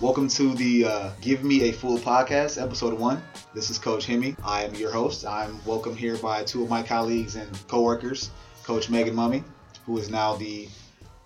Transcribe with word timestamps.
Welcome 0.00 0.28
to 0.30 0.54
the 0.54 0.86
uh, 0.86 1.10
Give 1.20 1.44
Me 1.44 1.68
a 1.68 1.72
Fool 1.72 1.98
podcast, 1.98 2.60
episode 2.60 2.98
one. 2.98 3.22
This 3.54 3.70
is 3.70 3.78
Coach 3.78 4.06
Hemi. 4.06 4.34
I 4.44 4.64
am 4.64 4.74
your 4.74 4.90
host. 4.90 5.24
I'm 5.24 5.64
welcome 5.64 5.94
here 5.94 6.16
by 6.16 6.42
two 6.42 6.64
of 6.64 6.68
my 6.68 6.82
colleagues 6.82 7.36
and 7.36 7.48
coworkers, 7.68 8.30
Coach 8.64 8.90
Megan 8.90 9.14
Mummey, 9.14 9.44
who 9.86 9.96
is 9.98 10.10
now 10.10 10.34
the 10.34 10.68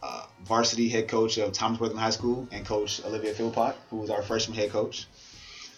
uh, 0.02 0.26
varsity 0.44 0.90
head 0.90 1.08
coach 1.08 1.38
of 1.38 1.52
Thomas 1.52 1.96
High 1.96 2.10
School, 2.10 2.46
and 2.52 2.66
Coach 2.66 3.02
Olivia 3.06 3.32
Phinot, 3.32 3.74
who 3.88 4.02
is 4.04 4.10
our 4.10 4.20
freshman 4.20 4.57
head 4.57 4.71
coach. 4.71 5.07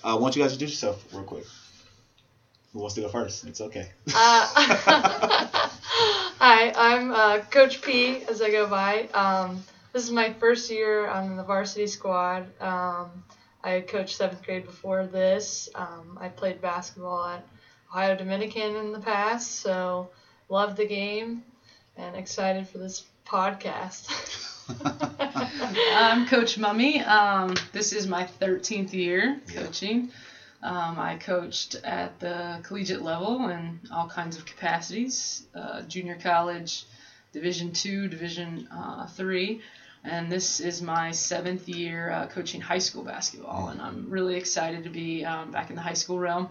Uh, 0.02 0.16
why 0.16 0.26
don't 0.26 0.36
you 0.36 0.42
guys 0.42 0.52
introduce 0.52 0.72
yourself 0.72 1.04
real 1.12 1.22
quick? 1.22 1.44
Who 2.72 2.80
wants 2.80 2.96
to 2.96 3.02
go 3.02 3.08
first? 3.08 3.44
It's 3.44 3.60
okay. 3.60 3.92
Uh, 4.08 4.12
hi, 6.40 6.72
I'm 6.76 7.12
uh, 7.12 7.38
Coach 7.52 7.82
P, 7.82 8.24
as 8.24 8.42
I 8.42 8.50
go 8.50 8.66
by. 8.66 9.08
Um, 9.14 9.62
this 9.94 10.02
is 10.02 10.10
my 10.10 10.28
first 10.40 10.68
year 10.70 11.06
on 11.06 11.36
the 11.36 11.42
varsity 11.44 11.86
squad. 11.86 12.46
Um, 12.60 13.22
I 13.62 13.80
coached 13.80 14.16
seventh 14.16 14.42
grade 14.44 14.66
before 14.66 15.06
this. 15.06 15.68
Um, 15.76 16.18
I 16.20 16.28
played 16.28 16.60
basketball 16.60 17.24
at 17.26 17.46
Ohio 17.88 18.16
Dominican 18.16 18.74
in 18.74 18.92
the 18.92 18.98
past, 18.98 19.60
so 19.60 20.10
love 20.48 20.74
the 20.76 20.84
game 20.84 21.44
and 21.96 22.16
excited 22.16 22.66
for 22.66 22.78
this 22.78 23.04
podcast. 23.24 24.10
I'm 25.94 26.26
Coach 26.26 26.58
Mummey. 26.58 27.06
Um, 27.06 27.54
this 27.72 27.92
is 27.92 28.08
my 28.08 28.24
13th 28.40 28.92
year 28.92 29.40
Yeah. 29.46 29.60
coaching. 29.62 30.10
Um, 30.60 30.98
I 30.98 31.18
coached 31.18 31.76
at 31.84 32.18
the 32.18 32.58
collegiate 32.64 33.02
level 33.02 33.48
in 33.48 33.78
all 33.92 34.08
kinds 34.08 34.36
of 34.36 34.44
capacities, 34.44 35.46
uh, 35.54 35.82
junior 35.82 36.18
college, 36.20 36.84
Division 37.32 37.72
two, 37.72 38.08
Division 38.08 38.66
uh, 38.72 39.06
three, 39.08 39.60
and 40.04 40.30
this 40.30 40.60
is 40.60 40.82
my 40.82 41.10
seventh 41.12 41.68
year 41.68 42.10
uh, 42.10 42.26
coaching 42.26 42.60
high 42.60 42.78
school 42.78 43.02
basketball, 43.02 43.68
and 43.68 43.80
I'm 43.80 44.06
really 44.08 44.36
excited 44.36 44.84
to 44.84 44.90
be 44.90 45.24
um, 45.24 45.50
back 45.50 45.70
in 45.70 45.76
the 45.76 45.82
high 45.82 45.94
school 45.94 46.18
realm. 46.18 46.48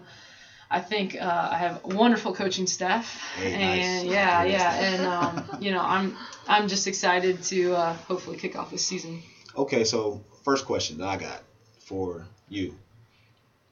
I 0.70 0.80
think 0.80 1.14
uh, 1.20 1.48
I 1.52 1.56
have 1.58 1.80
a 1.84 1.94
wonderful 1.94 2.34
coaching 2.34 2.66
staff, 2.66 3.06
Hey, 3.36 3.52
and 3.52 4.06
nice. 4.08 4.12
yeah, 4.12 4.38
Very 4.38 4.52
yeah, 4.52 4.74
and 4.74 5.06
um, 5.06 5.58
you 5.60 5.70
know 5.70 5.82
I'm 5.82 6.16
I'm 6.48 6.68
just 6.68 6.86
excited 6.86 7.42
to 7.44 7.74
uh, 7.74 7.92
hopefully 7.92 8.36
kick 8.36 8.56
off 8.56 8.70
this 8.70 8.84
season. 8.84 9.22
Okay, 9.56 9.84
so 9.84 10.20
first 10.44 10.64
question 10.64 10.98
that 10.98 11.06
I 11.06 11.16
got 11.16 11.42
for 11.78 12.26
you 12.48 12.74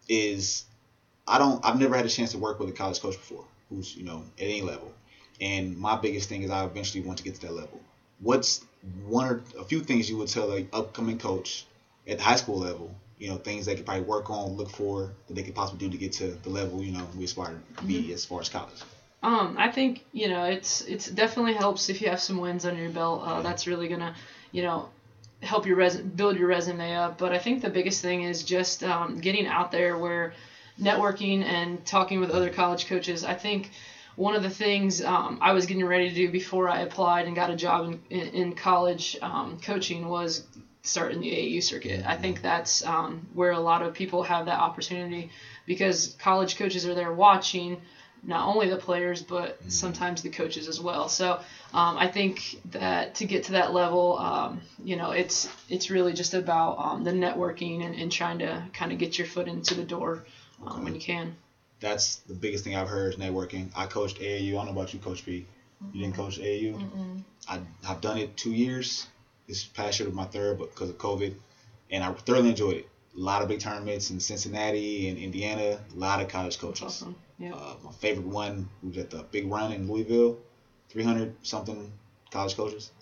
is 0.08 0.64
I 1.26 1.38
don't 1.38 1.64
I've 1.64 1.78
never 1.78 1.96
had 1.96 2.04
a 2.04 2.08
chance 2.08 2.32
to 2.32 2.38
work 2.38 2.60
with 2.60 2.68
a 2.68 2.72
college 2.72 3.00
coach 3.00 3.14
before 3.16 3.44
who's, 3.68 3.96
you 3.96 4.04
know, 4.04 4.22
at 4.38 4.44
any 4.44 4.62
level. 4.62 4.92
And 5.40 5.76
my 5.76 5.96
biggest 5.96 6.28
thing 6.28 6.42
is 6.42 6.50
I 6.50 6.64
eventually 6.64 7.02
want 7.02 7.18
to 7.18 7.24
get 7.24 7.34
to 7.36 7.40
that 7.42 7.52
level. 7.52 7.80
What's 8.20 8.64
one 9.04 9.26
or 9.26 9.42
a 9.58 9.64
few 9.64 9.80
things 9.80 10.08
you 10.08 10.16
would 10.16 10.28
tell 10.28 10.50
an 10.52 10.68
upcoming 10.72 11.18
coach 11.18 11.66
at 12.06 12.18
the 12.18 12.24
high 12.24 12.36
school 12.36 12.58
level, 12.58 12.94
you 13.18 13.28
know, 13.28 13.36
things 13.36 13.66
they 13.66 13.74
could 13.76 13.86
probably 13.86 14.04
work 14.04 14.30
on, 14.30 14.56
look 14.56 14.70
for 14.70 15.12
that 15.28 15.34
they 15.34 15.42
could 15.42 15.54
possibly 15.54 15.86
do 15.86 15.92
to 15.92 15.98
get 15.98 16.12
to 16.12 16.28
the 16.42 16.48
level, 16.50 16.82
you 16.82 16.92
know, 16.92 17.06
we 17.16 17.24
aspire 17.24 17.60
to 17.78 17.84
be 17.84 18.12
as 18.12 18.24
far 18.24 18.40
as 18.40 18.48
college. 18.48 18.80
Um, 19.22 19.54
I 19.56 19.68
think 19.68 20.02
you 20.12 20.26
know 20.26 20.44
it's 20.44 20.80
it's 20.80 21.06
definitely 21.06 21.54
helps 21.54 21.88
if 21.88 22.00
you 22.00 22.08
have 22.08 22.20
some 22.20 22.40
wins 22.40 22.64
under 22.64 22.80
your 22.80 22.90
belt. 22.90 23.22
Uh, 23.24 23.40
that's 23.40 23.68
really 23.68 23.86
gonna, 23.86 24.16
you 24.50 24.62
know, 24.62 24.88
help 25.42 25.64
your 25.64 25.76
res- 25.76 25.96
build 25.96 26.36
your 26.36 26.48
resume 26.48 26.96
up. 26.96 27.18
But 27.18 27.32
I 27.32 27.38
think 27.38 27.62
the 27.62 27.68
biggest 27.70 28.02
thing 28.02 28.22
is 28.22 28.42
just 28.42 28.82
um, 28.82 29.20
getting 29.20 29.46
out 29.46 29.70
there 29.70 29.96
where 29.96 30.34
networking 30.80 31.44
and 31.44 31.84
talking 31.86 32.18
with 32.18 32.30
other 32.30 32.50
college 32.50 32.86
coaches. 32.86 33.22
I 33.22 33.34
think 33.34 33.70
one 34.16 34.34
of 34.34 34.42
the 34.42 34.50
things 34.50 35.02
um, 35.02 35.38
I 35.40 35.52
was 35.52 35.66
getting 35.66 35.84
ready 35.84 36.08
to 36.08 36.14
do 36.14 36.30
before 36.30 36.68
I 36.68 36.80
applied 36.80 37.26
and 37.26 37.34
got 37.34 37.50
a 37.50 37.56
job 37.56 37.86
in, 37.86 38.00
in, 38.10 38.26
in 38.34 38.54
college 38.54 39.16
um, 39.22 39.58
coaching 39.60 40.08
was 40.08 40.44
start 40.82 41.12
in 41.12 41.20
the 41.20 41.30
AAU 41.30 41.62
circuit. 41.62 42.04
I 42.06 42.16
think 42.16 42.42
that's 42.42 42.84
um, 42.84 43.26
where 43.32 43.52
a 43.52 43.60
lot 43.60 43.82
of 43.82 43.94
people 43.94 44.22
have 44.24 44.46
that 44.46 44.58
opportunity 44.58 45.30
because 45.64 46.16
college 46.18 46.56
coaches 46.56 46.84
are 46.86 46.94
there 46.94 47.12
watching 47.12 47.80
not 48.24 48.46
only 48.46 48.68
the 48.68 48.76
players 48.76 49.22
but 49.22 49.58
sometimes 49.68 50.22
the 50.22 50.28
coaches 50.28 50.68
as 50.68 50.80
well. 50.80 51.08
So 51.08 51.40
um, 51.72 51.96
I 51.98 52.08
think 52.08 52.60
that 52.72 53.16
to 53.16 53.24
get 53.24 53.44
to 53.44 53.52
that 53.52 53.72
level, 53.72 54.18
um, 54.18 54.60
you 54.84 54.96
know, 54.96 55.10
it's 55.10 55.48
it's 55.68 55.90
really 55.90 56.12
just 56.12 56.34
about 56.34 56.78
um, 56.78 57.04
the 57.04 57.12
networking 57.12 57.84
and, 57.84 57.94
and 57.94 58.10
trying 58.10 58.40
to 58.40 58.64
kind 58.72 58.92
of 58.92 58.98
get 58.98 59.18
your 59.18 59.26
foot 59.26 59.48
into 59.48 59.74
the 59.74 59.84
door 59.84 60.24
um, 60.66 60.84
when 60.84 60.94
you 60.94 61.00
can. 61.00 61.36
That's 61.82 62.16
the 62.28 62.34
biggest 62.34 62.62
thing 62.62 62.76
I've 62.76 62.88
heard 62.88 63.12
is 63.12 63.18
networking. 63.18 63.68
I 63.74 63.86
coached 63.86 64.20
AAU. 64.20 64.50
I 64.50 64.52
don't 64.52 64.66
know 64.66 64.80
about 64.80 64.94
you, 64.94 65.00
Coach 65.00 65.26
B. 65.26 65.44
You 65.92 66.00
didn't 66.00 66.14
coach 66.14 66.38
AAU? 66.38 66.76
Mm-mm. 66.76 67.22
I, 67.48 67.60
I've 67.84 68.00
done 68.00 68.18
it 68.18 68.36
two 68.36 68.52
years. 68.52 69.08
This 69.48 69.64
past 69.64 69.98
year 69.98 70.08
was 70.08 70.14
my 70.14 70.24
third, 70.24 70.58
but 70.58 70.70
because 70.70 70.90
of 70.90 70.98
COVID, 70.98 71.34
and 71.90 72.04
I 72.04 72.12
thoroughly 72.12 72.50
enjoyed 72.50 72.76
it. 72.76 72.88
A 73.16 73.20
lot 73.20 73.42
of 73.42 73.48
big 73.48 73.58
tournaments 73.58 74.10
in 74.10 74.20
Cincinnati 74.20 75.08
and 75.08 75.18
Indiana. 75.18 75.80
A 75.92 75.98
lot 75.98 76.20
of 76.20 76.28
college 76.28 76.56
coaches. 76.56 76.84
Awesome. 76.84 77.16
Yeah. 77.36 77.52
Uh, 77.52 77.74
my 77.82 77.90
favorite 77.90 78.26
one 78.26 78.68
was 78.82 78.96
at 78.96 79.10
the 79.10 79.24
big 79.32 79.50
run 79.50 79.72
in 79.72 79.90
Louisville, 79.90 80.38
300 80.90 81.34
something 81.42 81.92
college 82.30 82.54
coaches. 82.56 82.92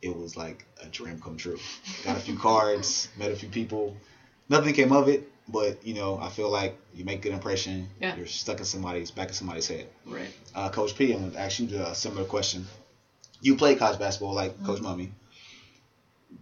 It 0.00 0.16
was 0.16 0.36
like 0.36 0.64
a 0.82 0.86
dream 0.86 1.20
come 1.20 1.36
true. 1.36 1.58
Got 2.02 2.16
a 2.16 2.20
few 2.20 2.36
cards, 2.48 3.08
met 3.18 3.30
a 3.30 3.36
few 3.36 3.50
people. 3.50 3.94
Nothing 4.48 4.72
came 4.72 4.92
of 4.92 5.08
it, 5.08 5.30
but 5.48 5.84
you 5.86 5.94
know, 5.94 6.18
I 6.18 6.28
feel 6.28 6.50
like 6.50 6.78
you 6.94 7.04
make 7.04 7.22
good 7.22 7.32
impression. 7.32 7.88
Yeah. 8.00 8.16
You're 8.16 8.26
stuck 8.26 8.58
in 8.58 8.64
somebody's 8.64 9.10
back 9.10 9.28
in 9.28 9.34
somebody's 9.34 9.68
head. 9.68 9.88
Right. 10.04 10.28
Uh, 10.54 10.68
Coach 10.70 10.96
P, 10.96 11.12
I'm 11.12 11.30
gonna 11.30 11.38
ask 11.38 11.60
you 11.60 11.68
a 11.82 11.94
similar 11.94 12.24
question. 12.24 12.66
You 13.40 13.56
played 13.56 13.78
college 13.78 13.98
basketball 13.98 14.34
like 14.34 14.64
Coach 14.64 14.80
Mummey. 14.80 15.10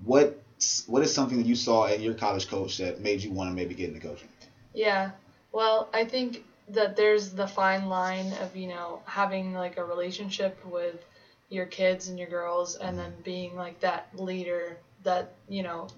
What 0.05 0.41
what 0.87 1.03
is 1.03 1.13
something 1.13 1.39
that 1.39 1.47
you 1.47 1.55
saw 1.55 1.87
at 1.87 2.01
your 2.01 2.15
college 2.15 2.49
coach 2.49 2.79
that 2.79 3.01
made 3.01 3.23
you 3.23 3.31
want 3.31 3.51
to 3.51 3.55
maybe 3.55 3.75
get 3.75 3.89
into 3.89 4.01
coaching? 4.01 4.29
Yeah. 4.73 5.11
Well, 5.53 5.89
I 5.93 6.05
think 6.05 6.45
that 6.69 6.97
there's 6.97 7.31
the 7.31 7.47
fine 7.47 7.89
line 7.89 8.33
of, 8.41 8.57
you 8.57 8.69
know, 8.69 9.03
having 9.05 9.55
like 9.55 9.77
a 9.77 9.85
relationship 9.85 10.59
with 10.65 11.05
your 11.51 11.67
kids 11.67 12.09
and 12.09 12.19
your 12.19 12.29
girls 12.29 12.77
and 12.77 12.99
then 12.99 13.13
being 13.23 13.55
like 13.55 13.79
that 13.81 14.09
leader 14.17 14.79
that, 15.03 15.35
you 15.49 15.63
know, 15.63 15.89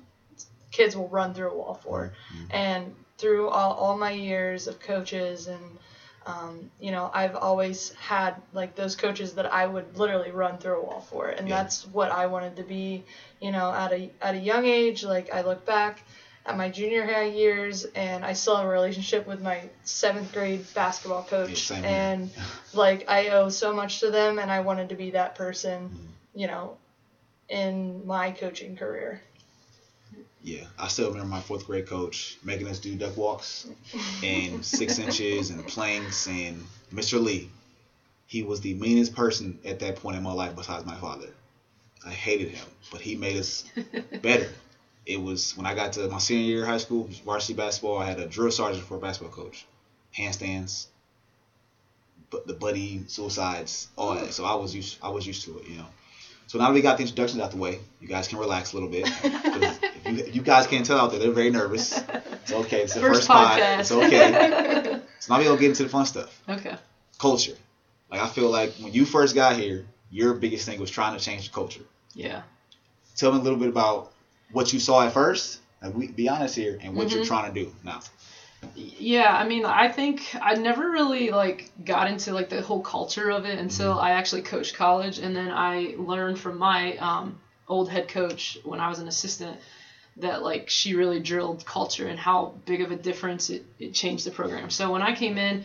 kids 0.77 0.97
will 0.97 1.09
run 1.09 1.33
through 1.33 1.51
a 1.53 1.57
wall 1.57 1.81
for. 1.83 2.13
And 2.51 2.95
through 3.19 3.49
all, 3.49 3.73
all 3.73 3.97
my 3.97 4.11
years 4.11 4.67
of 4.67 4.79
coaches 4.79 5.47
and 5.47 5.79
um, 6.27 6.71
you 6.81 6.91
know, 6.91 7.09
I've 7.15 7.37
always 7.37 7.93
had 7.93 8.35
like 8.53 8.75
those 8.75 8.97
coaches 8.97 9.35
that 9.35 9.47
I 9.53 9.65
would 9.65 9.97
literally 9.97 10.33
run 10.33 10.59
through 10.59 10.81
a 10.81 10.85
wall 10.85 11.01
for, 11.01 11.29
and 11.29 11.49
Yeah. 11.49 11.59
that's 11.63 11.87
what 11.87 12.11
I 12.11 12.27
wanted 12.27 12.57
to 12.57 12.65
be. 12.65 13.05
You 13.41 13.53
know, 13.53 13.73
at 13.73 13.93
a 13.93 14.11
at 14.21 14.35
a 14.35 14.39
young 14.39 14.67
age, 14.67 15.05
like 15.05 15.33
I 15.33 15.43
look 15.43 15.65
back 15.65 16.03
at 16.45 16.57
my 16.57 16.69
junior 16.69 17.07
high 17.07 17.29
years, 17.29 17.85
and 17.95 18.25
I 18.25 18.33
still 18.33 18.57
have 18.57 18.67
a 18.67 18.69
relationship 18.69 19.25
with 19.25 19.41
my 19.41 19.69
seventh 19.85 20.33
grade 20.33 20.67
basketball 20.75 21.23
coach, 21.23 21.71
and 21.85 22.29
like 22.73 23.09
I 23.09 23.29
owe 23.29 23.49
so 23.49 23.73
much 23.73 24.01
to 24.01 24.11
them, 24.11 24.41
and 24.41 24.51
I 24.51 24.61
wanted 24.61 24.89
to 24.89 24.97
be 24.97 25.13
that 25.13 25.37
person, 25.37 25.97
you 26.35 26.49
know, 26.49 26.77
in 27.49 28.05
my 28.05 28.33
coaching 28.33 28.75
career. 28.77 29.23
Yeah, 30.47 30.63
I 30.79 30.87
still 30.87 31.09
remember 31.09 31.27
my 31.29 31.41
fourth 31.41 31.67
grade 31.67 31.89
coach 31.89 32.39
making 32.45 32.69
us 32.69 32.79
do 32.79 32.95
duck 32.95 33.17
walks 33.17 33.67
and 34.23 34.65
six 34.65 34.97
inches 35.01 35.51
and 35.51 35.67
planks 35.67 36.29
and 36.29 36.65
Mr. 36.95 37.21
Lee. 37.21 37.51
He 38.29 38.45
was 38.45 38.61
the 38.61 38.75
meanest 38.75 39.13
person 39.13 39.59
at 39.65 39.81
that 39.81 39.97
point 39.97 40.17
in 40.17 40.23
my 40.23 40.31
life 40.31 40.55
besides 40.55 40.87
my 40.87 40.95
father. 40.95 41.31
I 42.07 42.11
hated 42.13 42.51
him, 42.51 42.65
but 42.93 43.01
he 43.01 43.17
made 43.17 43.37
us 43.37 43.65
better. 44.23 44.49
It 45.05 45.23
was 45.23 45.57
when 45.57 45.67
I 45.67 45.75
got 45.75 45.93
to 45.93 46.09
my 46.09 46.19
senior 46.19 46.47
year 46.47 46.63
of 46.63 46.69
high 46.69 46.79
school, 46.79 47.09
varsity 47.25 47.55
basketball, 47.55 47.99
I 47.99 48.07
had 48.07 48.19
a 48.19 48.27
drill 48.27 48.51
sergeant 48.51 48.85
for 48.85 48.97
a 48.97 48.99
basketball 48.99 49.33
coach. 49.33 49.65
Handstands, 50.19 50.87
but 52.31 52.45
the 52.49 52.55
buddy 52.55 53.05
suicides, 53.07 53.87
all 53.95 54.15
that. 54.15 54.33
So 54.33 54.45
I 54.45 54.57
was 54.57 54.75
used 54.75 54.99
I 55.01 55.11
was 55.11 55.25
used 55.25 55.45
to 55.45 55.59
it, 55.59 55.69
you 55.69 55.77
know. 55.77 55.87
So 56.49 56.59
now 56.59 56.69
that 56.69 56.75
we 56.75 56.81
got 56.83 56.97
the 56.97 57.03
introductions 57.03 57.43
out 57.43 57.51
the 57.51 57.57
way, 57.57 57.81
you 58.01 58.07
guys 58.07 58.29
can 58.29 58.39
relax 58.39 58.73
a 58.73 58.77
little 58.77 58.89
bit. 58.89 59.07
if 59.25 60.07
you, 60.07 60.25
if 60.25 60.37
you 60.37 60.43
guys 60.43 60.67
can't 60.67 60.87
tell 60.87 60.99
out 60.99 61.11
there, 61.11 61.19
they're 61.21 61.33
very 61.33 61.51
nervous. 61.51 61.99
It's 61.99 62.53
okay. 62.53 62.83
It's 62.83 62.95
the 62.95 63.01
First 63.01 63.21
first, 63.21 63.29
pod. 63.29 63.59
It's 63.81 63.91
okay. 63.93 65.01
So 65.19 65.33
now 65.33 65.39
we 65.41 65.47
gonna 65.47 65.59
get 65.59 65.71
into 65.71 65.83
the 65.83 65.89
fun 65.89 66.07
stuff. 66.07 66.41
Okay. 66.49 66.77
Culture. 67.19 67.55
Like 68.11 68.21
I 68.21 68.29
feel 68.29 68.49
like 68.51 68.75
when 68.75 68.93
you 68.93 69.05
first 69.05 69.35
got 69.35 69.57
here, 69.57 69.87
your 70.11 70.35
biggest 70.35 70.67
thing 70.67 70.79
was 70.79 70.91
trying 70.91 71.19
to 71.19 71.25
change 71.25 71.49
the 71.49 71.53
culture. 71.55 71.81
Yeah. 72.15 72.43
Tell 73.17 73.33
me 73.33 73.39
a 73.39 73.43
little 73.43 73.59
bit 73.59 73.69
about 73.69 74.13
what 74.53 74.73
you 74.73 74.79
saw 74.79 75.05
at 75.05 75.13
first. 75.13 75.59
And 75.83 75.95
we 75.95 76.07
be 76.09 76.29
honest 76.29 76.55
here, 76.55 76.79
and 76.81 76.95
what 76.95 77.11
you're 77.11 77.25
Mhm. 77.25 77.27
trying 77.29 77.53
to 77.53 77.65
do 77.65 77.75
now. 77.83 78.01
Yeah, 78.75 79.35
I 79.35 79.47
mean, 79.47 79.65
I 79.65 79.89
think 79.89 80.35
I 80.41 80.55
never 80.55 80.91
really 80.91 81.31
like 81.31 81.71
got 81.85 82.09
into 82.09 82.33
like 82.33 82.49
the 82.49 82.63
whole 82.63 82.81
culture 82.81 83.31
of 83.31 83.45
it 83.45 83.59
until 83.59 83.99
I 83.99 84.11
actually 84.11 84.43
coached 84.43 84.75
college, 84.75 85.19
and 85.19 85.35
then 85.37 85.51
I 85.51 85.95
learned 85.97 86.39
from 86.39 86.59
my 86.59 86.97
um, 86.97 87.39
old 87.69 87.89
head 87.89 88.09
coach 88.09 88.59
when 88.65 88.81
I 88.81 88.89
was 88.89 88.99
an 88.99 89.09
assistant 89.09 89.59
that 90.19 90.43
like 90.43 90.71
she 90.71 90.95
really 90.95 91.21
drilled 91.21 91.65
culture 91.67 92.07
and 92.07 92.19
how 92.19 92.53
big 92.65 92.81
of 92.81 92.91
a 92.91 92.97
difference 92.97 93.51
it, 93.51 93.65
it 93.79 93.93
changed 93.93 94.25
the 94.25 94.31
program. 94.31 94.71
So 94.71 94.91
when 94.91 95.03
I 95.03 95.13
came 95.13 95.37
in, 95.37 95.65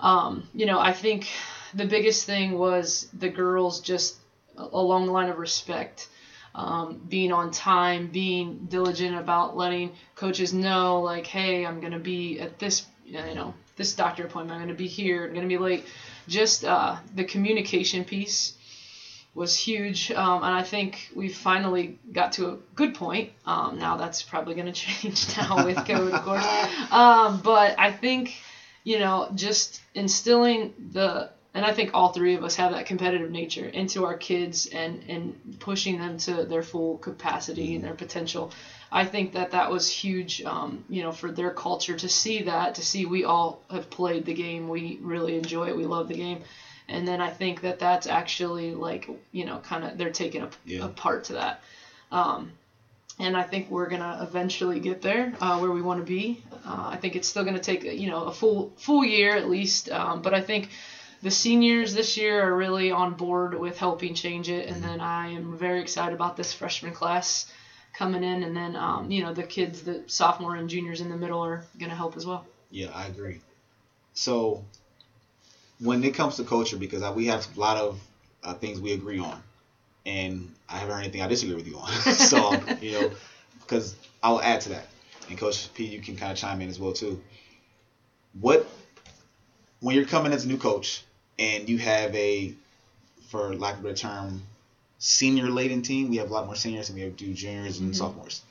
um, 0.00 0.48
you 0.52 0.66
know, 0.66 0.78
I 0.78 0.92
think 0.92 1.28
the 1.74 1.84
biggest 1.84 2.24
thing 2.24 2.58
was 2.58 3.08
the 3.12 3.28
girls 3.28 3.80
just 3.80 4.16
along 4.56 5.06
the 5.06 5.12
line 5.12 5.28
of 5.28 5.38
respect. 5.38 6.08
Um, 6.56 7.02
being 7.08 7.32
on 7.32 7.50
time, 7.50 8.08
being 8.08 8.66
diligent 8.68 9.16
about 9.16 9.56
letting 9.56 9.92
coaches 10.14 10.54
know, 10.54 11.02
like, 11.02 11.26
hey, 11.26 11.66
I'm 11.66 11.80
gonna 11.80 11.98
be 11.98 12.40
at 12.40 12.58
this, 12.58 12.86
you 13.04 13.20
know, 13.34 13.54
this 13.76 13.94
doctor 13.94 14.24
appointment. 14.24 14.58
I'm 14.58 14.66
gonna 14.66 14.76
be 14.76 14.88
here. 14.88 15.26
I'm 15.26 15.34
gonna 15.34 15.46
be 15.46 15.58
late. 15.58 15.84
Just 16.26 16.64
uh, 16.64 16.96
the 17.14 17.24
communication 17.24 18.04
piece 18.04 18.54
was 19.34 19.54
huge, 19.54 20.10
um, 20.12 20.42
and 20.42 20.54
I 20.54 20.62
think 20.62 21.10
we 21.14 21.28
finally 21.28 21.98
got 22.10 22.32
to 22.32 22.48
a 22.48 22.56
good 22.74 22.94
point. 22.94 23.32
Um, 23.44 23.78
now 23.78 23.98
that's 23.98 24.22
probably 24.22 24.54
going 24.54 24.66
to 24.72 24.72
change 24.72 25.36
now 25.36 25.62
with 25.62 25.76
COVID, 25.76 26.12
of 26.14 26.22
course. 26.22 26.46
Um, 26.90 27.42
but 27.44 27.78
I 27.78 27.92
think, 27.92 28.34
you 28.82 28.98
know, 28.98 29.30
just 29.34 29.82
instilling 29.94 30.72
the, 30.92 31.30
and 31.56 31.64
I 31.64 31.72
think 31.72 31.90
all 31.94 32.10
three 32.12 32.34
of 32.34 32.44
us 32.44 32.54
have 32.56 32.70
that 32.70 32.86
competitive 32.86 33.30
nature 33.30 33.64
into 33.66 34.04
our 34.04 34.16
kids 34.16 34.66
and 34.66 35.02
and 35.08 35.56
pushing 35.58 35.98
them 35.98 36.18
to 36.18 36.44
their 36.44 36.62
full 36.62 36.98
capacity 36.98 37.74
and 37.74 37.82
their 37.82 37.94
potential. 37.94 38.52
I 38.92 39.04
think 39.04 39.32
that 39.32 39.50
that 39.50 39.70
was 39.70 39.90
huge, 39.90 40.42
um, 40.42 40.84
you 40.88 41.02
know, 41.02 41.10
for 41.12 41.30
their 41.32 41.50
culture 41.50 41.96
to 41.96 42.08
see 42.08 42.42
that, 42.42 42.76
to 42.76 42.82
see 42.82 43.04
we 43.06 43.24
all 43.24 43.60
have 43.70 43.90
played 43.90 44.24
the 44.24 44.34
game, 44.34 44.68
we 44.68 44.98
really 45.00 45.34
enjoy 45.36 45.68
it, 45.68 45.76
we 45.76 45.86
love 45.86 46.06
the 46.08 46.14
game 46.14 46.40
and 46.88 47.06
then 47.08 47.20
I 47.20 47.30
think 47.30 47.62
that 47.62 47.80
that's 47.80 48.06
actually 48.06 48.72
like 48.72 49.08
you 49.32 49.44
know 49.44 49.58
kind 49.58 49.82
of 49.84 49.98
they're 49.98 50.10
taking 50.10 50.42
a, 50.42 50.50
Yeah. 50.64 50.84
a 50.84 50.88
part 50.88 51.24
to 51.24 51.32
that. 51.32 51.60
Um, 52.12 52.52
and 53.18 53.36
I 53.36 53.42
think 53.42 53.70
we're 53.70 53.88
gonna 53.88 54.18
eventually 54.22 54.78
get 54.78 55.02
there 55.02 55.34
uh, 55.40 55.58
where 55.58 55.72
we 55.72 55.82
want 55.82 56.00
to 56.00 56.06
be. 56.06 56.42
Uh, 56.64 56.90
I 56.92 56.96
think 56.96 57.16
it's 57.16 57.26
still 57.28 57.44
gonna 57.44 57.58
take 57.58 57.82
you 57.84 58.08
know 58.10 58.24
a 58.24 58.32
full 58.32 58.72
full 58.76 59.04
year 59.04 59.34
at 59.36 59.48
least, 59.48 59.90
um, 59.90 60.22
but 60.22 60.34
I 60.34 60.40
think 60.40 60.68
the 61.22 61.30
seniors 61.30 61.92
this 61.92 62.16
year 62.16 62.46
are 62.48 62.56
really 62.56 62.90
on 62.90 63.14
board 63.14 63.58
with 63.58 63.78
helping 63.78 64.14
change 64.14 64.48
it, 64.48 64.68
and 64.68 64.82
then 64.82 65.00
I 65.00 65.28
am 65.28 65.56
very 65.56 65.80
excited 65.80 66.12
about 66.12 66.36
this 66.36 66.52
freshman 66.52 66.92
class 66.92 67.46
coming 67.94 68.22
in, 68.22 68.42
and 68.42 68.56
then 68.56 68.76
um, 68.76 69.10
you 69.10 69.22
know 69.22 69.32
the 69.32 69.44
kids, 69.44 69.82
the 69.82 70.02
sophomore 70.06 70.56
and 70.56 70.68
juniors 70.68 71.00
in 71.00 71.08
the 71.08 71.16
middle 71.16 71.40
are 71.40 71.64
gonna 71.78 71.94
help 71.94 72.16
as 72.16 72.26
well. 72.26 72.44
Yeah, 72.70 72.90
I 72.92 73.06
agree. 73.06 73.40
So 74.14 74.64
when 75.78 76.04
it 76.04 76.14
comes 76.14 76.36
to 76.36 76.44
culture, 76.44 76.76
because 76.76 77.02
I, 77.02 77.10
we 77.10 77.26
have 77.26 77.46
a 77.56 77.60
lot 77.60 77.76
of 77.76 78.00
uh, 78.42 78.54
things 78.54 78.80
we 78.80 78.92
agree 78.92 79.18
on, 79.18 79.42
and 80.04 80.52
I 80.68 80.78
haven't 80.78 80.94
heard 80.94 81.00
anything 81.00 81.22
I 81.22 81.26
disagree 81.26 81.54
with 81.54 81.66
you 81.66 81.78
on. 81.78 81.92
so 82.14 82.52
you 82.80 82.92
know, 82.92 83.10
because 83.60 83.94
I'll 84.22 84.40
add 84.40 84.60
to 84.62 84.68
that, 84.70 84.86
and 85.28 85.38
Coach 85.38 85.72
P, 85.74 85.84
you 85.84 86.00
can 86.00 86.16
kind 86.16 86.32
of 86.32 86.38
chime 86.38 86.60
in 86.60 86.68
as 86.68 86.78
well 86.78 86.92
too. 86.92 87.20
What 88.38 88.68
when 89.86 89.94
you're 89.94 90.04
coming 90.04 90.32
as 90.32 90.44
a 90.44 90.48
new 90.48 90.56
coach 90.56 91.04
and 91.38 91.68
you 91.68 91.78
have 91.78 92.12
a, 92.12 92.52
for 93.28 93.54
lack 93.54 93.74
of 93.74 93.80
a 93.80 93.82
better 93.84 93.94
term, 93.94 94.42
senior 94.98 95.48
laden 95.48 95.80
team. 95.80 96.08
We 96.08 96.16
have 96.16 96.28
a 96.28 96.32
lot 96.32 96.44
more 96.46 96.56
seniors 96.56 96.88
and 96.88 96.96
we 96.96 97.02
have 97.02 97.16
do 97.16 97.32
juniors 97.32 97.78
and 97.78 97.92
Mhm. 97.92 97.96
sophomores. 97.96 98.42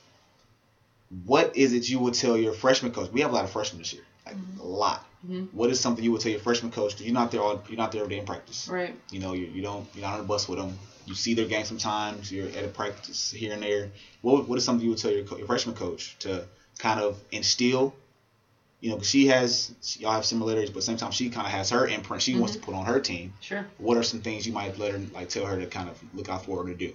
What 1.26 1.54
is 1.54 1.74
it 1.74 1.90
you 1.90 1.98
would 2.00 2.14
tell 2.14 2.38
your 2.38 2.54
freshman 2.54 2.90
coach? 2.90 3.12
We 3.12 3.20
have 3.20 3.32
a 3.32 3.34
lot 3.34 3.44
of 3.44 3.50
freshmen 3.50 3.82
this 3.82 3.92
year, 3.92 4.02
like 4.24 4.36
a 4.58 4.62
lot. 4.64 5.04
Mhm. 5.28 5.48
What 5.52 5.68
is 5.68 5.78
something 5.78 6.02
you 6.02 6.10
would 6.12 6.22
tell 6.22 6.32
your 6.32 6.40
freshman 6.40 6.72
coach? 6.72 6.92
Because 6.92 7.04
you're 7.04 7.12
not 7.12 7.30
there 7.30 7.42
all, 7.42 7.62
you're 7.68 7.76
not 7.76 7.92
there 7.92 8.00
every 8.00 8.14
day 8.14 8.18
in 8.18 8.24
practice. 8.24 8.66
Right. 8.66 8.94
You 9.10 9.18
know, 9.18 9.34
you, 9.34 9.44
you 9.44 9.60
don't 9.60 9.86
you're 9.94 10.06
not 10.06 10.14
on 10.14 10.20
the 10.22 10.26
bus 10.26 10.48
with 10.48 10.58
them. 10.58 10.78
You 11.04 11.14
see 11.14 11.34
their 11.34 11.46
game 11.46 11.66
sometimes. 11.66 12.32
You're 12.32 12.48
at 12.48 12.64
a 12.64 12.68
practice 12.68 13.30
here 13.30 13.52
and 13.52 13.62
there. 13.62 13.90
What 14.22 14.48
what 14.48 14.56
is 14.56 14.64
something 14.64 14.82
you 14.82 14.90
would 14.90 14.98
tell 14.98 15.12
your, 15.12 15.24
co- 15.24 15.36
your 15.36 15.46
freshman 15.46 15.74
coach 15.74 16.16
to 16.20 16.46
kind 16.78 16.98
of 16.98 17.18
instill? 17.30 17.94
You 18.80 18.90
know, 18.90 19.00
she 19.00 19.28
has 19.28 19.74
y'all 19.98 20.12
have 20.12 20.24
similarities, 20.24 20.70
but 20.70 20.78
at 20.78 20.80
the 20.80 20.86
same 20.86 20.96
time 20.96 21.10
she 21.10 21.30
kind 21.30 21.46
of 21.46 21.52
has 21.52 21.70
her 21.70 21.86
imprint 21.86 22.22
she 22.22 22.34
wants 22.38 22.54
to 22.54 22.60
put 22.60 22.74
on 22.74 22.84
her 22.84 23.00
team. 23.00 23.32
Sure. 23.40 23.66
What 23.78 23.96
are 23.96 24.02
some 24.02 24.20
things 24.20 24.46
you 24.46 24.52
might 24.52 24.78
let 24.78 24.92
her 24.92 25.00
like 25.14 25.28
tell 25.28 25.46
her 25.46 25.58
to 25.58 25.66
kind 25.66 25.88
of 25.88 25.98
look 26.14 26.28
out 26.28 26.44
for 26.44 26.60
or 26.60 26.66
to 26.66 26.74
do? 26.74 26.92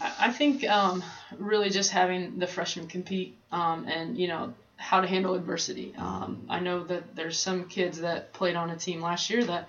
I 0.00 0.14
I 0.20 0.32
think 0.32 0.64
um, 0.68 1.02
really 1.38 1.70
just 1.70 1.90
having 1.90 2.38
the 2.38 2.46
freshmen 2.46 2.86
compete 2.86 3.36
um, 3.50 3.86
and 3.88 4.16
you 4.16 4.28
know 4.28 4.54
how 4.76 5.00
to 5.00 5.06
handle 5.06 5.34
adversity. 5.34 5.94
Um, 5.96 6.42
I 6.48 6.60
know 6.60 6.84
that 6.84 7.16
there's 7.16 7.38
some 7.38 7.64
kids 7.64 8.00
that 8.00 8.32
played 8.32 8.56
on 8.56 8.70
a 8.70 8.76
team 8.76 9.00
last 9.00 9.30
year 9.30 9.42
that 9.44 9.68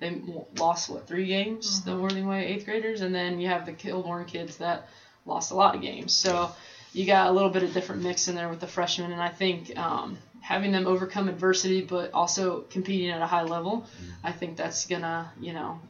they 0.00 0.20
lost 0.56 0.88
what 0.88 1.06
three 1.06 1.26
games, 1.26 1.82
the 1.82 1.96
Worthingway 1.96 2.46
eighth 2.46 2.64
graders, 2.64 3.00
and 3.00 3.14
then 3.14 3.40
you 3.40 3.48
have 3.48 3.66
the 3.66 3.72
Kilbourne 3.72 4.26
kids 4.26 4.58
that 4.58 4.88
lost 5.26 5.50
a 5.50 5.54
lot 5.54 5.74
of 5.74 5.80
games. 5.80 6.12
So 6.12 6.50
you 6.92 7.04
got 7.04 7.28
a 7.28 7.32
little 7.32 7.50
bit 7.50 7.62
of 7.62 7.72
different 7.72 8.02
mix 8.02 8.28
in 8.28 8.34
there 8.34 8.48
with 8.48 8.60
the 8.60 8.66
freshmen, 8.66 9.12
and 9.12 9.20
I 9.20 9.28
think 9.28 9.76
um, 9.76 10.18
having 10.40 10.72
them 10.72 10.86
overcome 10.86 11.28
adversity, 11.28 11.82
but 11.82 12.12
also 12.12 12.62
competing 12.70 13.10
at 13.10 13.20
a 13.22 13.26
high 13.26 13.42
level, 13.42 13.80
mm-hmm. 13.80 14.26
I 14.26 14.32
think 14.32 14.56
that's 14.56 14.86
gonna 14.86 15.32
you 15.40 15.52
know 15.52 15.80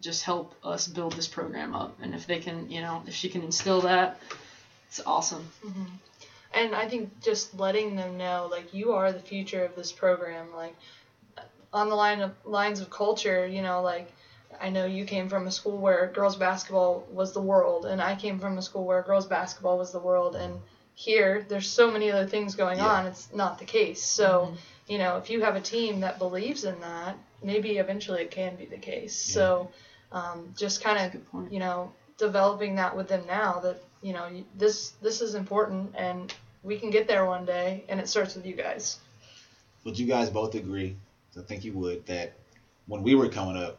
just 0.00 0.24
help 0.24 0.54
us 0.64 0.86
build 0.86 1.12
this 1.14 1.26
program 1.26 1.74
up. 1.74 1.98
And 2.02 2.14
if 2.14 2.26
they 2.26 2.38
can, 2.38 2.70
you 2.70 2.80
know, 2.80 3.02
if 3.06 3.14
she 3.14 3.28
can 3.28 3.42
instill 3.42 3.80
that, 3.82 4.20
it's 4.88 5.00
awesome. 5.04 5.44
Mm-hmm. 5.64 5.84
And 6.54 6.74
I 6.74 6.88
think 6.88 7.20
just 7.22 7.58
letting 7.58 7.96
them 7.96 8.16
know, 8.16 8.48
like, 8.50 8.72
you 8.72 8.92
are 8.92 9.12
the 9.12 9.20
future 9.20 9.64
of 9.64 9.74
this 9.74 9.92
program. 9.92 10.46
Like, 10.54 10.76
on 11.72 11.88
the 11.88 11.94
line 11.94 12.20
of 12.20 12.32
lines 12.44 12.80
of 12.80 12.88
culture, 12.88 13.46
you 13.46 13.62
know, 13.62 13.82
like, 13.82 14.10
I 14.60 14.70
know 14.70 14.86
you 14.86 15.04
came 15.04 15.28
from 15.28 15.46
a 15.46 15.50
school 15.50 15.76
where 15.76 16.06
girls 16.14 16.36
basketball 16.36 17.06
was 17.10 17.32
the 17.32 17.42
world, 17.42 17.84
and 17.84 18.00
I 18.00 18.14
came 18.14 18.38
from 18.38 18.56
a 18.56 18.62
school 18.62 18.84
where 18.84 19.02
girls 19.02 19.26
basketball 19.26 19.76
was 19.76 19.92
the 19.92 19.98
world. 19.98 20.36
And 20.36 20.60
here, 20.96 21.44
there's 21.48 21.68
so 21.68 21.90
many 21.90 22.10
other 22.10 22.26
things 22.26 22.56
going 22.56 22.78
Yeah. 22.78 22.88
on. 22.88 23.06
It's 23.06 23.32
not 23.32 23.58
the 23.58 23.64
case. 23.66 24.02
So, 24.02 24.54
you 24.88 24.98
know, 24.98 25.18
if 25.18 25.30
you 25.30 25.42
have 25.42 25.54
a 25.54 25.60
team 25.60 26.00
that 26.00 26.18
believes 26.18 26.64
in 26.64 26.80
that, 26.80 27.16
maybe 27.42 27.76
eventually 27.76 28.22
it 28.22 28.30
can 28.32 28.56
be 28.56 28.64
the 28.64 28.78
case. 28.78 29.14
So, 29.14 29.70
um, 30.10 30.54
just 30.56 30.82
kind 30.82 30.98
of 31.14 31.52
you 31.52 31.58
know 31.58 31.92
developing 32.16 32.76
that 32.76 32.96
with 32.96 33.08
them 33.08 33.26
now 33.26 33.60
that 33.60 33.78
you 34.00 34.12
know 34.14 34.26
this 34.56 34.90
this 35.02 35.20
is 35.20 35.34
important 35.34 35.94
and 35.96 36.32
we 36.62 36.78
can 36.78 36.90
get 36.90 37.06
there 37.06 37.26
one 37.26 37.44
day 37.44 37.84
and 37.88 38.00
it 38.00 38.08
starts 38.08 38.34
with 38.34 38.46
you 38.46 38.54
guys 38.54 38.98
Would 39.84 39.98
you 39.98 40.06
guys 40.06 40.30
both 40.30 40.54
agree? 40.54 40.96
I 41.36 41.42
think 41.42 41.64
you 41.64 41.72
would 41.74 42.06
that 42.06 42.32
when 42.86 43.02
we 43.02 43.14
were 43.14 43.28
coming 43.28 43.56
up, 43.56 43.78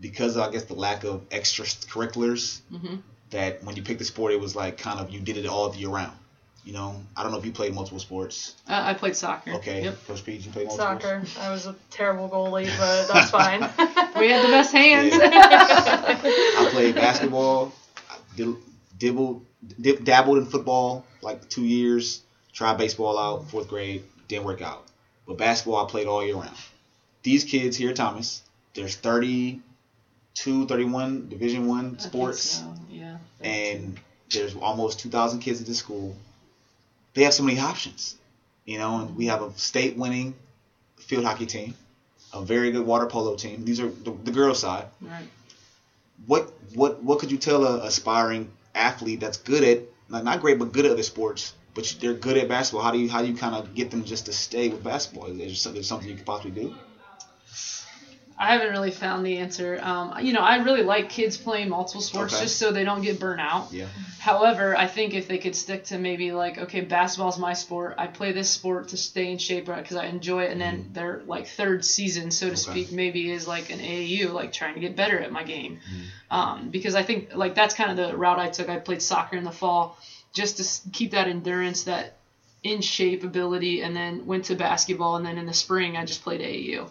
because 0.00 0.36
I 0.36 0.50
guess 0.50 0.64
the 0.64 0.74
lack 0.74 1.04
of 1.04 1.28
extracurriculars, 1.28 2.60
hmm 2.68 2.96
that 3.30 3.62
when 3.64 3.76
you 3.76 3.82
picked 3.82 3.98
the 3.98 4.04
sport, 4.04 4.32
it 4.32 4.40
was 4.40 4.54
like 4.56 4.76
kind 4.76 5.00
of 5.00 5.08
you 5.10 5.20
did 5.20 5.36
it 5.38 5.46
all 5.46 5.74
year 5.74 5.88
round. 5.88 6.16
You 6.64 6.72
know, 6.72 7.02
I 7.16 7.22
don't 7.22 7.32
know 7.32 7.38
if 7.38 7.44
you 7.44 7.50
played 7.50 7.74
multiple 7.74 7.98
sports. 7.98 8.54
I, 8.68 8.90
I 8.90 8.94
played 8.94 9.16
soccer. 9.16 9.52
Okay, 9.54 9.82
Yep. 9.82 10.06
Coach 10.06 10.24
Pete, 10.24 10.44
you 10.46 10.52
played 10.52 10.68
multiple 10.68 11.00
soccer 11.00 11.22
i 11.40 11.50
was 11.50 11.66
a 11.66 11.74
terrible 11.90 12.28
goalie 12.28 12.70
but 12.78 13.12
that's 13.12 13.30
fine 13.38 13.60
We 14.18 14.30
had 14.30 14.44
the 14.44 14.50
best 14.50 14.72
hands. 14.72 15.14
I 15.20 16.68
played 16.70 16.94
basketball. 16.94 17.72
I 18.08 18.16
did, 18.36 18.54
dibbled, 18.98 19.44
dib, 19.80 20.04
dabbled 20.04 20.38
in 20.38 20.46
football 20.46 21.04
like 21.22 21.48
two 21.48 21.64
years. 21.64 22.22
Tried 22.52 22.76
baseball 22.78 23.18
out 23.18 23.50
fourth 23.50 23.68
grade. 23.68 24.04
Didn't 24.28 24.44
work 24.44 24.62
out. 24.62 24.84
But 25.26 25.38
basketball 25.38 25.84
I 25.84 25.90
played 25.90 26.06
all 26.06 26.24
year 26.24 26.34
round. 26.36 26.56
These 27.22 27.44
kids 27.44 27.76
here 27.76 27.94
Thomas, 27.94 28.42
there's 28.74 28.94
32, 28.96 30.66
31 30.66 31.28
Division 31.28 31.66
One 31.66 31.86
I 31.86 31.88
think 31.88 32.00
sports, 32.00 32.42
so, 32.42 32.74
Yeah. 32.90 33.16
and 33.40 33.98
there's 34.30 34.54
almost 34.56 35.00
2,000 35.00 35.40
kids 35.40 35.60
at 35.60 35.66
this 35.66 35.78
school. 35.78 36.16
They 37.14 37.22
have 37.22 37.34
so 37.34 37.42
many 37.42 37.58
options, 37.58 38.16
you 38.64 38.78
know. 38.78 38.98
And 39.00 39.16
we 39.16 39.26
have 39.26 39.42
a 39.42 39.52
state-winning 39.56 40.34
field 40.98 41.24
hockey 41.24 41.46
team, 41.46 41.74
a 42.32 42.42
very 42.42 42.70
good 42.70 42.84
water 42.84 43.06
polo 43.06 43.34
team. 43.34 43.64
These 43.64 43.80
are 43.80 43.88
the, 43.88 44.12
the 44.24 44.30
girls' 44.30 44.60
side 44.60 44.86
Right. 45.00 45.28
what 46.26 46.48
what 46.74 47.02
what 47.02 47.18
could 47.18 47.30
you 47.30 47.38
tell 47.38 47.64
a 47.64 47.84
aspiring 47.84 48.50
athlete 48.74 49.20
that's 49.20 49.36
good 49.38 49.64
at 49.64 49.80
like 50.08 50.24
not 50.24 50.40
great 50.40 50.58
but 50.58 50.72
good 50.72 50.86
at 50.86 50.92
other 50.92 51.02
sports 51.02 51.52
but 51.74 51.94
they're 52.00 52.14
good 52.14 52.36
at 52.36 52.48
basketball 52.48 52.82
how 52.82 52.90
do 52.90 52.98
you 52.98 53.08
how 53.08 53.20
do 53.20 53.26
you 53.28 53.34
kind 53.34 53.54
of 53.54 53.74
get 53.74 53.90
them 53.90 54.04
just 54.04 54.26
to 54.26 54.32
stay 54.32 54.68
with 54.68 54.82
basketball 54.82 55.26
is 55.26 55.36
there 55.38 55.54
something, 55.54 55.82
something 55.82 56.08
you 56.08 56.14
could 56.16 56.26
possibly 56.26 56.50
do 56.50 56.74
I 58.42 58.52
haven't 58.54 58.70
really 58.70 58.90
found 58.90 59.24
the 59.24 59.38
answer. 59.38 59.78
Um, 59.82 60.14
you 60.20 60.32
know, 60.32 60.40
I 60.40 60.56
really 60.56 60.82
like 60.82 61.08
kids 61.08 61.36
playing 61.36 61.68
multiple 61.68 62.00
sports 62.00 62.34
Okay. 62.34 62.42
just 62.42 62.58
so 62.58 62.72
they 62.72 62.82
don't 62.84 63.02
get 63.02 63.20
burnt 63.20 63.40
out. 63.40 63.68
yeah 63.72 63.86
However, 64.18 64.76
I 64.76 64.86
think 64.86 65.14
if 65.14 65.26
they 65.26 65.38
could 65.38 65.56
stick 65.56 65.84
to 65.86 65.98
maybe 65.98 66.30
like, 66.30 66.56
okay, 66.58 66.80
basketball's 66.80 67.38
my 67.40 67.54
sport. 67.54 67.94
I 67.98 68.06
play 68.06 68.30
this 68.32 68.48
sport 68.50 68.88
to 68.88 68.96
stay 68.96 69.32
in 69.32 69.38
shape 69.38 69.66
because 69.66 69.96
I 69.96 70.06
enjoy 70.06 70.44
it, 70.44 70.52
and 70.52 70.60
then 70.60 70.90
their 70.92 71.22
like 71.26 71.48
third 71.48 71.84
season, 71.84 72.30
so 72.30 72.46
to 72.48 72.52
Mm-hmm. 72.54 72.70
Okay. 72.70 72.82
speak, 72.84 72.92
maybe 72.96 73.30
is 73.32 73.48
like 73.48 73.70
an 73.70 73.80
AAU, 73.80 74.32
like 74.32 74.52
trying 74.52 74.74
to 74.74 74.80
get 74.80 74.94
better 74.96 75.18
at 75.18 75.32
my 75.32 75.42
game. 75.42 75.78
Mm-hmm. 75.78 76.36
Um, 76.36 76.68
because 76.70 76.94
I 76.94 77.02
think 77.02 77.34
like 77.34 77.54
that's 77.56 77.74
kind 77.74 77.90
of 77.90 77.96
the 78.10 78.16
route 78.16 78.38
I 78.38 78.48
took. 78.48 78.68
I 78.68 78.78
played 78.78 79.02
soccer 79.02 79.36
in 79.36 79.44
the 79.44 79.50
fall 79.50 79.98
just 80.32 80.56
to 80.58 80.90
keep 80.90 81.10
that 81.12 81.26
endurance, 81.26 81.82
that 81.84 82.16
in 82.62 82.80
shape 82.80 83.24
ability, 83.24 83.82
and 83.82 83.94
then 83.94 84.24
went 84.24 84.44
to 84.46 84.54
basketball, 84.54 85.16
and 85.16 85.26
then 85.26 85.36
in 85.36 85.46
the 85.46 85.54
spring 85.54 85.96
I 85.96 86.04
just 86.04 86.22
played 86.22 86.40
AAU. 86.40 86.88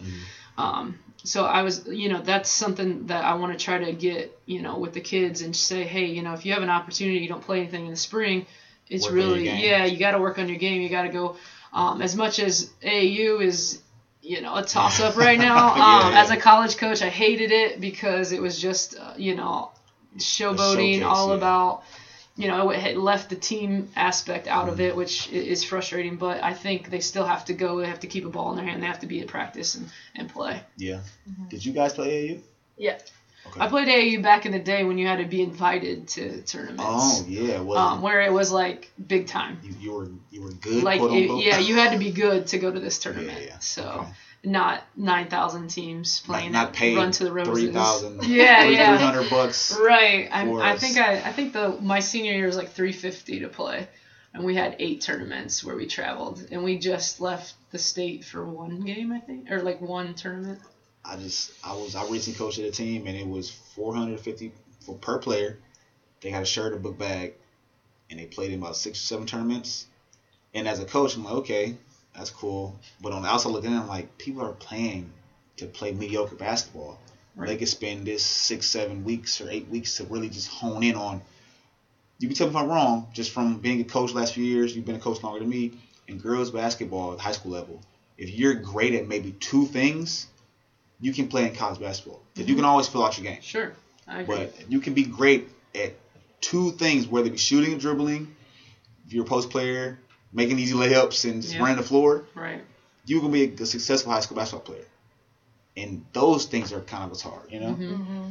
Um, 0.58 0.98
so 1.24 1.44
I 1.44 1.62
was, 1.62 1.86
you 1.86 2.08
know, 2.08 2.20
that's 2.20 2.50
something 2.50 3.06
that 3.06 3.24
I 3.24 3.34
want 3.34 3.56
to 3.56 3.64
try 3.64 3.78
to 3.78 3.92
get, 3.92 4.36
you 4.46 4.60
know, 4.60 4.78
with 4.78 4.92
the 4.92 5.00
kids 5.00 5.42
and 5.42 5.54
say, 5.54 5.84
hey, 5.84 6.06
you 6.06 6.22
know, 6.22 6.32
if 6.32 6.44
you 6.44 6.52
have 6.52 6.62
an 6.62 6.70
opportunity, 6.70 7.18
you 7.18 7.28
don't 7.28 7.42
play 7.42 7.60
anything 7.60 7.84
in 7.84 7.90
the 7.90 7.96
spring, 7.96 8.46
it's 8.88 9.04
Work 9.04 9.14
really, 9.14 9.44
yeah, 9.44 9.84
you 9.84 9.98
got 9.98 10.12
to 10.12 10.18
work 10.18 10.38
on 10.38 10.48
your 10.48 10.58
game. 10.58 10.82
You 10.82 10.88
got 10.88 11.02
to 11.02 11.08
go. 11.08 11.36
Um, 11.72 12.02
as 12.02 12.14
much 12.16 12.38
as 12.38 12.70
AU 12.84 13.38
is, 13.40 13.80
you 14.20 14.40
know, 14.40 14.56
a 14.56 14.62
toss 14.62 15.00
up 15.00 15.16
right 15.16 15.38
now. 15.48 15.72
Um, 15.72 15.78
Yeah, 15.78 16.10
yeah. 16.10 16.20
As 16.22 16.30
a 16.30 16.36
college 16.36 16.76
coach, 16.76 17.02
I 17.02 17.08
hated 17.08 17.52
it 17.52 17.80
because 17.80 18.32
it 18.32 18.42
was 18.42 18.60
just, 18.60 18.98
uh, 18.98 19.14
you 19.16 19.34
know, 19.34 19.70
showboating, 20.18 20.98
showcase, 20.98 21.02
all 21.04 21.28
yeah. 21.28 21.36
about 21.36 21.84
you 22.36 22.48
know, 22.48 22.70
it 22.70 22.96
left 22.96 23.28
the 23.30 23.36
team 23.36 23.90
aspect 23.94 24.46
out 24.48 24.68
of 24.68 24.80
it, 24.80 24.96
which 24.96 25.28
is 25.30 25.64
frustrating. 25.64 26.16
But 26.16 26.42
I 26.42 26.54
think 26.54 26.90
they 26.90 27.00
still 27.00 27.26
have 27.26 27.44
to 27.46 27.54
go. 27.54 27.78
They 27.80 27.86
have 27.88 28.00
to 28.00 28.06
keep 28.06 28.24
a 28.24 28.30
ball 28.30 28.50
in 28.50 28.56
their 28.56 28.64
hand. 28.64 28.82
They 28.82 28.86
have 28.86 29.00
to 29.00 29.06
be 29.06 29.20
at 29.20 29.28
practice 29.28 29.74
and, 29.74 29.88
and 30.16 30.28
play. 30.28 30.62
Yeah. 30.76 31.00
Did 31.50 31.64
you 31.64 31.72
guys 31.72 31.92
play 31.92 32.28
AAU? 32.28 32.40
Yeah. 32.78 32.98
Okay. 33.44 33.60
I 33.60 33.66
played 33.66 33.88
AAU 33.88 34.22
back 34.22 34.46
in 34.46 34.52
the 34.52 34.60
day 34.60 34.84
when 34.84 34.98
you 34.98 35.06
had 35.06 35.18
to 35.18 35.24
be 35.24 35.42
invited 35.42 36.06
to 36.08 36.42
tournaments. 36.42 36.82
Oh 36.86 37.24
yeah, 37.26 37.60
was 37.60 37.76
um, 37.76 38.00
where 38.00 38.20
it 38.22 38.32
was 38.32 38.52
like 38.52 38.90
big 39.04 39.26
time. 39.26 39.58
you, 39.64 39.74
you 39.80 39.92
were 39.92 40.08
you 40.30 40.42
were 40.42 40.52
good. 40.52 40.84
Like 40.84 41.00
quote 41.00 41.12
it- 41.12 41.44
yeah, 41.44 41.58
you 41.58 41.74
had 41.74 41.90
to 41.92 41.98
be 41.98 42.12
good 42.12 42.46
to 42.48 42.58
go 42.58 42.70
to 42.70 42.78
this 42.78 42.98
tournament. 43.00 43.36
Yeah, 43.40 43.46
yeah. 43.46 43.58
So 43.58 43.82
Okay. 43.82 44.08
Not 44.44 44.82
nine 44.96 45.28
thousand 45.28 45.68
teams 45.68 46.20
playing. 46.20 46.52
not 46.52 46.68
at 46.68 46.72
paid 46.74 46.96
Run 46.96 47.12
to 47.12 47.24
the 47.24 47.32
Roses. 47.32 47.52
three 47.52 47.72
thousand. 47.72 48.24
Yeah, 48.28 48.64
yeah. 48.64 48.96
Three 48.96 49.06
hundred 49.06 49.30
bucks. 49.30 49.78
Right. 49.78 50.28
I, 50.32 50.50
I 50.72 50.76
think 50.76 50.96
I, 50.98 51.14
I 51.14 51.32
think 51.32 51.52
the 51.52 51.78
my 51.80 52.00
senior 52.00 52.32
year 52.32 52.46
was 52.46 52.56
like 52.56 52.70
350 52.70 53.40
to 53.40 53.48
play, 53.48 53.88
and 54.34 54.44
we 54.44 54.54
had 54.54 54.76
eight 54.78 55.00
tournaments 55.00 55.62
where 55.62 55.76
we 55.76 55.86
traveled, 55.86 56.46
and 56.50 56.64
we 56.64 56.78
just 56.78 57.20
left 57.20 57.54
the 57.70 57.78
state 57.78 58.24
for 58.24 58.44
one 58.44 58.80
game, 58.80 59.12
I 59.12 59.20
think, 59.20 59.50
or 59.50 59.62
like 59.62 59.80
one 59.80 60.14
tournament. 60.14 60.58
I 61.04 61.16
just 61.16 61.52
I 61.64 61.74
was 61.74 61.94
I 61.94 62.06
recently 62.08 62.38
coached 62.38 62.58
a 62.58 62.70
team 62.70 63.06
and 63.06 63.16
it 63.16 63.26
was 63.26 63.50
four 63.50 63.94
hundred 63.94 64.20
fifty 64.20 64.52
for 64.84 64.94
per 64.96 65.18
player. 65.18 65.58
They 66.20 66.30
had 66.30 66.42
a 66.42 66.46
shirt, 66.46 66.72
a 66.72 66.76
book 66.76 66.98
bag, 66.98 67.34
and 68.10 68.18
they 68.18 68.26
played 68.26 68.52
in 68.52 68.58
about 68.60 68.76
six 68.76 68.98
or 68.98 69.02
seven 69.06 69.26
tournaments. 69.26 69.86
And 70.54 70.68
as 70.68 70.78
a 70.80 70.84
coach, 70.84 71.16
I'm 71.16 71.24
like, 71.24 71.34
okay, 71.34 71.76
that's 72.14 72.30
cool. 72.30 72.78
But 73.00 73.12
on 73.12 73.22
the 73.22 73.28
outside 73.28 73.50
looking 73.50 73.72
in, 73.72 73.78
I'm 73.78 73.88
like, 73.88 74.18
people 74.18 74.42
are 74.42 74.52
playing 74.52 75.10
to 75.56 75.66
play 75.66 75.92
mediocre 75.92 76.34
basketball. 76.36 76.98
They 77.36 77.56
could 77.56 77.68
spend 77.68 78.06
this 78.06 78.22
six, 78.22 78.66
seven 78.66 79.04
weeks 79.04 79.40
or 79.40 79.48
eight 79.48 79.66
weeks 79.68 79.96
to 79.96 80.04
really 80.04 80.28
just 80.28 80.48
hone 80.48 80.82
in 80.82 80.94
on. 80.96 81.22
You 82.18 82.28
can 82.28 82.36
tell 82.36 82.46
me 82.46 82.50
if 82.50 82.56
I'm 82.56 82.68
wrong. 82.68 83.08
Just 83.14 83.30
from 83.30 83.58
being 83.58 83.80
a 83.80 83.84
coach 83.84 84.12
last 84.12 84.34
few 84.34 84.44
years, 84.44 84.76
you've 84.76 84.84
been 84.84 84.96
a 84.96 85.00
coach 85.00 85.22
longer 85.22 85.40
than 85.40 85.48
me. 85.48 85.72
In 86.08 86.18
girls 86.18 86.50
basketball 86.50 87.14
at 87.14 87.20
high 87.20 87.32
school 87.32 87.52
level, 87.52 87.80
if 88.18 88.30
you're 88.30 88.54
great 88.54 88.94
at 88.94 89.08
maybe 89.08 89.32
two 89.32 89.64
things, 89.66 90.26
you 91.00 91.12
can 91.12 91.28
play 91.28 91.46
in 91.48 91.54
college 91.54 91.80
basketball. 91.80 92.20
'Cause 92.34 92.40
You 92.40 92.44
mm-hmm. 92.44 92.56
can 92.56 92.64
always 92.66 92.86
fill 92.88 93.04
out 93.04 93.16
your 93.16 93.24
game. 93.32 93.40
Sure. 93.40 93.72
I 94.06 94.20
agree. 94.20 94.36
But 94.36 94.70
you 94.70 94.80
can 94.80 94.92
be 94.94 95.04
great 95.04 95.48
at 95.74 95.94
two 96.42 96.72
things, 96.72 97.06
whether 97.06 97.28
it 97.28 97.32
be 97.32 97.38
shooting 97.38 97.72
and 97.72 97.80
dribbling, 97.80 98.34
if 99.06 99.12
you're 99.14 99.24
a 99.24 99.28
post 99.28 99.48
player, 99.48 99.98
making 100.32 100.58
easy 100.58 100.74
layups 100.74 101.28
and 101.28 101.42
just 101.42 101.54
Yeah. 101.54 101.60
running 101.62 101.76
the 101.76 101.82
floor, 101.82 102.24
right. 102.34 102.62
You're 103.04 103.20
gonna 103.20 103.32
be 103.32 103.44
a, 103.60 103.66
successful 103.66 104.12
high 104.12 104.20
school 104.20 104.36
basketball 104.36 104.64
player. 104.64 104.86
And 105.76 106.04
those 106.12 106.44
things 106.46 106.72
are 106.72 106.80
kind 106.80 107.04
of 107.04 107.10
what's 107.10 107.22
hard, 107.22 107.50
you 107.50 107.60
know? 107.60 107.74
Mhm. 107.74 107.96
hmm 108.04 108.28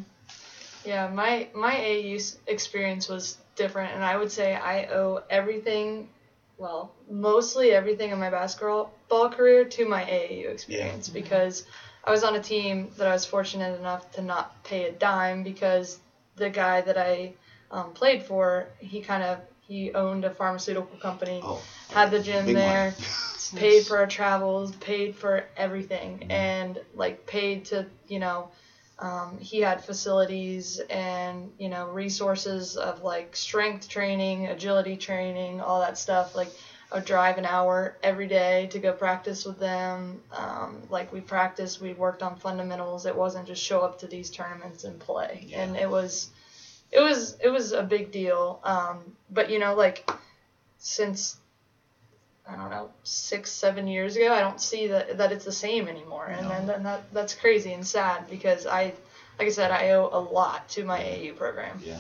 Yeah, 0.86 1.08
my 1.10 1.48
my 1.54 1.76
AAU 1.76 2.16
s- 2.16 2.38
experience 2.48 3.08
was 3.08 3.38
different, 3.56 3.94
and 3.94 4.04
I 4.04 4.18
would 4.18 4.32
say 4.32 4.56
I 4.56 4.86
owe 4.86 5.22
everything, 5.30 6.10
well, 6.58 6.92
mostly 7.10 7.72
everything 7.72 8.12
in 8.12 8.20
my 8.20 8.30
basketball 8.30 8.92
career 9.30 9.66
to 9.66 9.86
my 9.86 10.04
AAU 10.04 10.50
experience 10.50 11.10
because 11.10 11.64
I 12.04 12.12
was 12.12 12.24
on 12.24 12.36
a 12.36 12.40
team 12.42 12.92
that 12.98 13.08
I 13.08 13.14
was 13.14 13.26
fortunate 13.26 13.78
enough 13.80 14.12
to 14.14 14.22
not 14.22 14.64
pay 14.64 14.86
a 14.86 14.92
dime 14.92 15.44
because 15.44 16.00
the 16.36 16.50
guy 16.50 16.82
that 16.82 16.98
I 16.98 17.34
um, 17.70 17.94
played 17.94 18.24
for, 18.24 18.68
he 18.80 19.02
kind 19.02 19.24
of 19.24 19.40
he 19.62 19.92
owned 19.94 20.26
a 20.26 20.32
pharmaceutical 20.32 20.98
company, 20.98 21.42
Oh, 21.44 21.62
had 21.92 22.12
the 22.12 22.20
gym 22.22 22.46
big 22.46 22.56
there 22.56 22.96
paid 23.56 23.86
for 23.86 23.98
our 23.98 24.08
travels, 24.08 24.76
paid 24.78 25.16
for 25.16 25.44
everything, 25.58 26.26
and 26.30 26.80
like 26.96 27.26
paid 27.26 27.66
to 27.66 27.86
you 28.08 28.20
know, 28.20 28.50
um, 29.00 29.38
he 29.40 29.60
had 29.62 29.84
facilities 29.84 30.80
and 30.90 31.52
you 31.58 31.70
know 31.70 31.88
resources 31.90 32.78
of 32.78 33.04
like 33.04 33.36
strength 33.36 33.90
training, 33.90 34.48
agility 34.48 34.96
training, 34.96 35.62
all 35.62 35.80
that 35.82 35.98
stuff. 35.98 36.36
Like 36.36 36.50
I 36.92 36.96
would 36.96 37.06
drive 37.06 37.38
an 37.38 37.46
hour 37.46 37.98
every 38.04 38.28
day 38.28 38.68
to 38.72 38.80
go 38.80 38.92
practice 38.94 39.46
with 39.46 39.60
them. 39.60 40.22
Um, 40.32 40.82
like 40.90 41.12
we 41.14 41.22
practiced, 41.22 41.82
we 41.82 41.94
worked 41.94 42.22
on 42.24 42.36
fundamentals. 42.38 43.06
It 43.06 43.16
wasn't 43.16 43.48
just 43.48 43.64
show 43.64 43.82
up 43.82 44.00
to 44.00 44.08
these 44.08 44.30
tournaments 44.30 44.84
and 44.84 45.00
play, 45.00 45.46
Yeah. 45.48 45.64
and 45.64 45.76
it 45.78 45.90
was. 45.90 46.30
It 46.94 47.00
was 47.00 47.38
it 47.42 47.48
was 47.48 47.72
a 47.72 47.84
big 47.84 48.12
deal, 48.12 48.60
um, 48.66 49.16
but 49.30 49.50
you 49.50 49.60
know, 49.60 49.76
like 49.76 50.10
since 50.78 51.38
I 52.48 52.56
don't 52.56 52.70
know, 52.72 52.90
six, 53.04 53.52
seven 53.52 53.88
years 53.88 54.16
ago, 54.16 54.34
I 54.34 54.40
don't 54.40 54.60
see 54.60 54.88
that 54.88 55.18
that 55.18 55.32
it's 55.32 55.46
the 55.46 55.52
same 55.52 55.88
anymore, 55.88 56.26
and 56.26 56.44
No. 56.44 56.50
then 56.50 56.68
then 56.68 56.84
that 56.84 57.14
that's 57.14 57.34
crazy 57.34 57.72
and 57.74 57.86
sad 57.86 58.30
because 58.30 58.66
I, 58.66 58.94
like 59.38 59.48
I 59.48 59.50
said, 59.52 59.72
I 59.72 59.92
owe 59.92 60.10
a 60.12 60.20
lot 60.20 60.68
to 60.70 60.84
my 60.84 61.00
AU 61.04 61.34
program. 61.34 61.80
Yeah. 61.84 62.00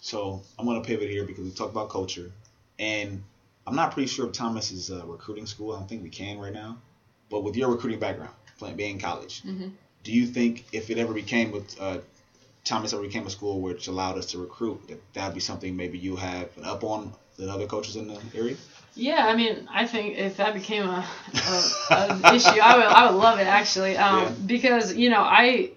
So 0.00 0.42
I'm 0.58 0.66
gonna 0.66 0.80
pivot 0.80 1.10
here 1.10 1.24
because 1.24 1.44
we 1.44 1.50
talked 1.50 1.72
about 1.72 1.90
culture, 1.90 2.32
and 2.78 3.22
I'm 3.66 3.74
not 3.76 3.92
pretty 3.92 4.08
sure 4.08 4.26
if 4.26 4.32
Thomas 4.32 4.70
is 4.70 4.90
a 4.90 5.04
recruiting 5.04 5.46
school. 5.46 5.72
I 5.72 5.78
don't 5.78 5.88
think 5.88 6.02
we 6.02 6.10
can 6.10 6.38
right 6.38 6.52
now. 6.52 6.78
But 7.28 7.40
with 7.40 7.56
your 7.56 7.70
recruiting 7.70 7.98
background, 7.98 8.34
playing 8.58 8.76
being 8.76 8.92
in 8.94 9.00
college, 9.00 9.42
Mhm. 9.42 9.72
do 10.04 10.12
you 10.12 10.26
think 10.26 10.64
if 10.72 10.90
it 10.90 10.98
ever 10.98 11.12
became 11.12 11.50
with 11.50 11.78
uh, 11.80 11.98
Thomas 12.64 12.92
ever 12.92 13.02
became 13.02 13.26
a 13.26 13.30
school 13.30 13.60
which 13.60 13.86
allowed 13.88 14.16
us 14.16 14.26
to 14.26 14.38
recruit, 14.38 14.86
that 14.88 15.00
that'd 15.12 15.34
be 15.34 15.40
something 15.40 15.76
maybe 15.76 15.98
you 15.98 16.16
have 16.16 16.56
an 16.56 16.64
up 16.64 16.84
on 16.84 17.12
than 17.36 17.48
other 17.48 17.66
coaches 17.66 17.96
in 17.96 18.06
the 18.08 18.20
area? 18.34 18.56
Yeah, 18.96 19.26
I 19.26 19.36
mean, 19.36 19.68
I 19.70 19.86
think 19.86 20.16
if 20.16 20.38
that 20.38 20.54
became 20.54 20.84
a, 20.84 21.06
an 21.90 22.34
issue, 22.34 22.58
I 22.60 22.76
would 22.76 22.86
I 22.86 23.10
would 23.10 23.18
love 23.18 23.38
it 23.38 23.46
actually, 23.46 23.96
um, 23.96 24.22
Yeah. 24.22 24.30
because 24.46 24.94
you 24.94 25.10
know 25.10 25.20
I 25.20 25.70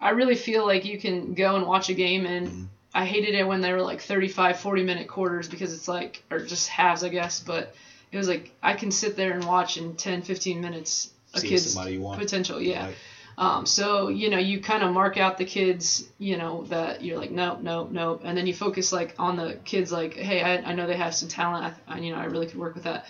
I 0.00 0.10
really 0.10 0.34
feel 0.36 0.64
like 0.64 0.84
you 0.84 0.98
can 0.98 1.34
go 1.34 1.54
and 1.56 1.64
watch 1.66 1.88
a 1.88 1.94
game 1.94 2.26
and 2.26 2.48
Mhm. 2.48 2.66
I 2.92 3.04
hated 3.04 3.34
it 3.34 3.46
when 3.46 3.60
they 3.60 3.72
were 3.72 3.82
like 3.82 4.00
35, 4.00 4.58
40 4.58 4.82
minute 4.82 5.06
quarters 5.06 5.48
because 5.48 5.72
it's 5.72 5.86
like 5.86 6.22
or 6.30 6.40
just 6.40 6.68
halves 6.68 7.04
I 7.04 7.08
guess, 7.08 7.40
but 7.40 7.72
it 8.10 8.16
was 8.16 8.26
like 8.26 8.50
I 8.62 8.74
can 8.74 8.90
sit 8.90 9.16
there 9.16 9.32
and 9.32 9.44
watch 9.44 9.76
in 9.76 9.94
10, 9.94 10.22
15 10.22 10.60
minutes 10.60 11.08
a 11.34 11.40
See 11.40 11.48
kid's 11.48 11.72
somebody 11.72 11.92
you 11.94 12.00
want. 12.00 12.18
potential. 12.20 12.60
Yeah. 12.60 12.86
Like, 12.86 12.96
Um, 13.38 13.66
so 13.66 14.08
you 14.08 14.30
know, 14.30 14.38
you 14.38 14.60
kind 14.60 14.82
of 14.82 14.92
mark 14.92 15.18
out 15.18 15.36
the 15.36 15.44
kids, 15.44 16.04
you 16.18 16.38
know, 16.38 16.64
that 16.68 17.02
you're 17.04 17.18
like, 17.18 17.30
nope, 17.30 17.60
nope, 17.60 17.90
nope, 17.90 18.22
and 18.24 18.36
then 18.36 18.46
you 18.46 18.54
focus 18.54 18.92
like 18.92 19.14
on 19.18 19.36
the 19.36 19.58
kids, 19.64 19.92
like, 19.92 20.14
hey, 20.14 20.40
I, 20.42 20.70
I 20.70 20.72
know 20.72 20.86
they 20.86 20.96
have 20.96 21.14
some 21.14 21.28
talent, 21.28 21.74
I, 21.86 21.94
I, 21.94 21.98
you 21.98 22.12
know, 22.12 22.18
I 22.18 22.24
really 22.24 22.46
could 22.46 22.58
work 22.58 22.74
with 22.74 22.84
that. 22.84 23.06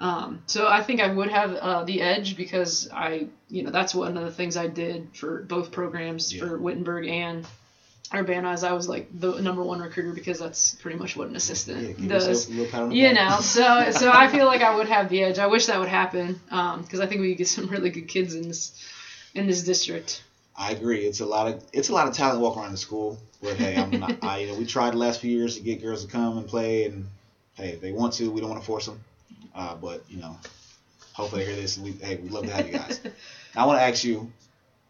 Um, 0.00 0.42
so 0.46 0.66
I 0.68 0.82
think 0.82 1.00
I 1.00 1.12
would 1.12 1.28
have 1.30 1.54
uh, 1.54 1.84
the 1.84 2.00
edge 2.00 2.36
because 2.36 2.88
I, 2.92 3.26
you 3.48 3.62
know, 3.64 3.70
that's 3.70 3.94
one 3.94 4.16
of 4.16 4.24
the 4.24 4.30
things 4.30 4.56
I 4.56 4.68
did 4.68 5.08
for 5.14 5.42
both 5.42 5.70
programs 5.72 6.32
Yeah. 6.32 6.40
for 6.46 6.56
Wittenberg 6.56 7.06
and 7.08 7.44
Urbana. 8.14 8.52
Is 8.52 8.62
I 8.64 8.72
was 8.72 8.88
like 8.88 9.08
the 9.12 9.40
number 9.40 9.62
one 9.62 9.80
recruiter 9.80 10.12
because 10.14 10.38
that's 10.38 10.76
pretty 10.76 10.96
much 10.98 11.16
what 11.16 11.28
an 11.28 11.36
assistant 11.36 11.98
yeah, 11.98 12.08
does 12.08 12.26
yourself 12.28 12.48
a 12.48 12.52
little 12.56 12.70
pat 12.70 12.82
on 12.82 12.88
the 12.90 12.96
you 12.96 13.12
know 13.12 13.38
so 13.40 13.90
so 13.90 14.10
i 14.10 14.28
feel 14.28 14.46
like 14.46 14.62
i 14.62 14.74
would 14.74 14.88
have 14.88 15.10
the 15.10 15.22
edge 15.24 15.38
i 15.38 15.46
wish 15.46 15.66
that 15.66 15.78
would 15.78 15.88
happen 15.90 16.40
because 16.80 17.00
i 17.00 17.06
think 17.06 17.20
we 17.20 17.30
could 17.32 17.38
get 17.38 17.48
some 17.48 17.66
really 17.66 17.90
good 17.90 18.08
kids 18.08 18.34
in 18.34 18.48
this 18.48 18.72
in 19.38 19.46
this 19.46 19.62
district 19.62 20.22
I 20.58 20.72
agree. 20.72 21.06
It's 21.06 21.20
a 21.20 21.26
lot 21.26 21.46
of 21.46 21.64
it's 21.72 21.88
a 21.88 21.94
lot 21.94 22.08
of 22.08 22.14
talent 22.14 22.40
walking 22.40 22.62
around 22.62 22.72
the 22.72 22.78
school. 22.78 23.16
But 23.40 23.56
hey, 23.56 23.76
I'm 23.76 23.90
not. 23.90 24.16
I 24.22 24.38
you 24.38 24.48
know 24.48 24.58
we 24.58 24.66
tried 24.66 24.92
the 24.92 24.96
last 24.98 25.20
few 25.20 25.30
years 25.30 25.56
to 25.56 25.62
get 25.62 25.80
girls 25.80 26.04
to 26.04 26.10
come 26.10 26.36
and 26.36 26.48
play, 26.48 26.84
and 26.84 27.06
hey, 27.54 27.70
if 27.70 27.80
they 27.80 27.92
want 27.92 28.14
to, 28.14 28.28
we 28.30 28.40
don't 28.40 28.50
want 28.50 28.60
to 28.60 28.66
force 28.66 28.86
them. 28.86 29.00
Uh, 29.54 29.76
but 29.76 30.02
you 30.08 30.20
know, 30.20 30.36
hopefully 31.12 31.44
they 31.44 31.52
hear 31.52 31.60
this, 31.60 31.76
and 31.76 31.86
we 31.86 31.92
hey, 31.92 32.16
we'd 32.16 32.32
love 32.32 32.44
to 32.44 32.50
have 32.50 32.66
you 32.66 32.72
guys. 32.72 33.00
I 33.56 33.64
want 33.66 33.78
to 33.78 33.84
ask 33.84 34.02
you, 34.02 34.32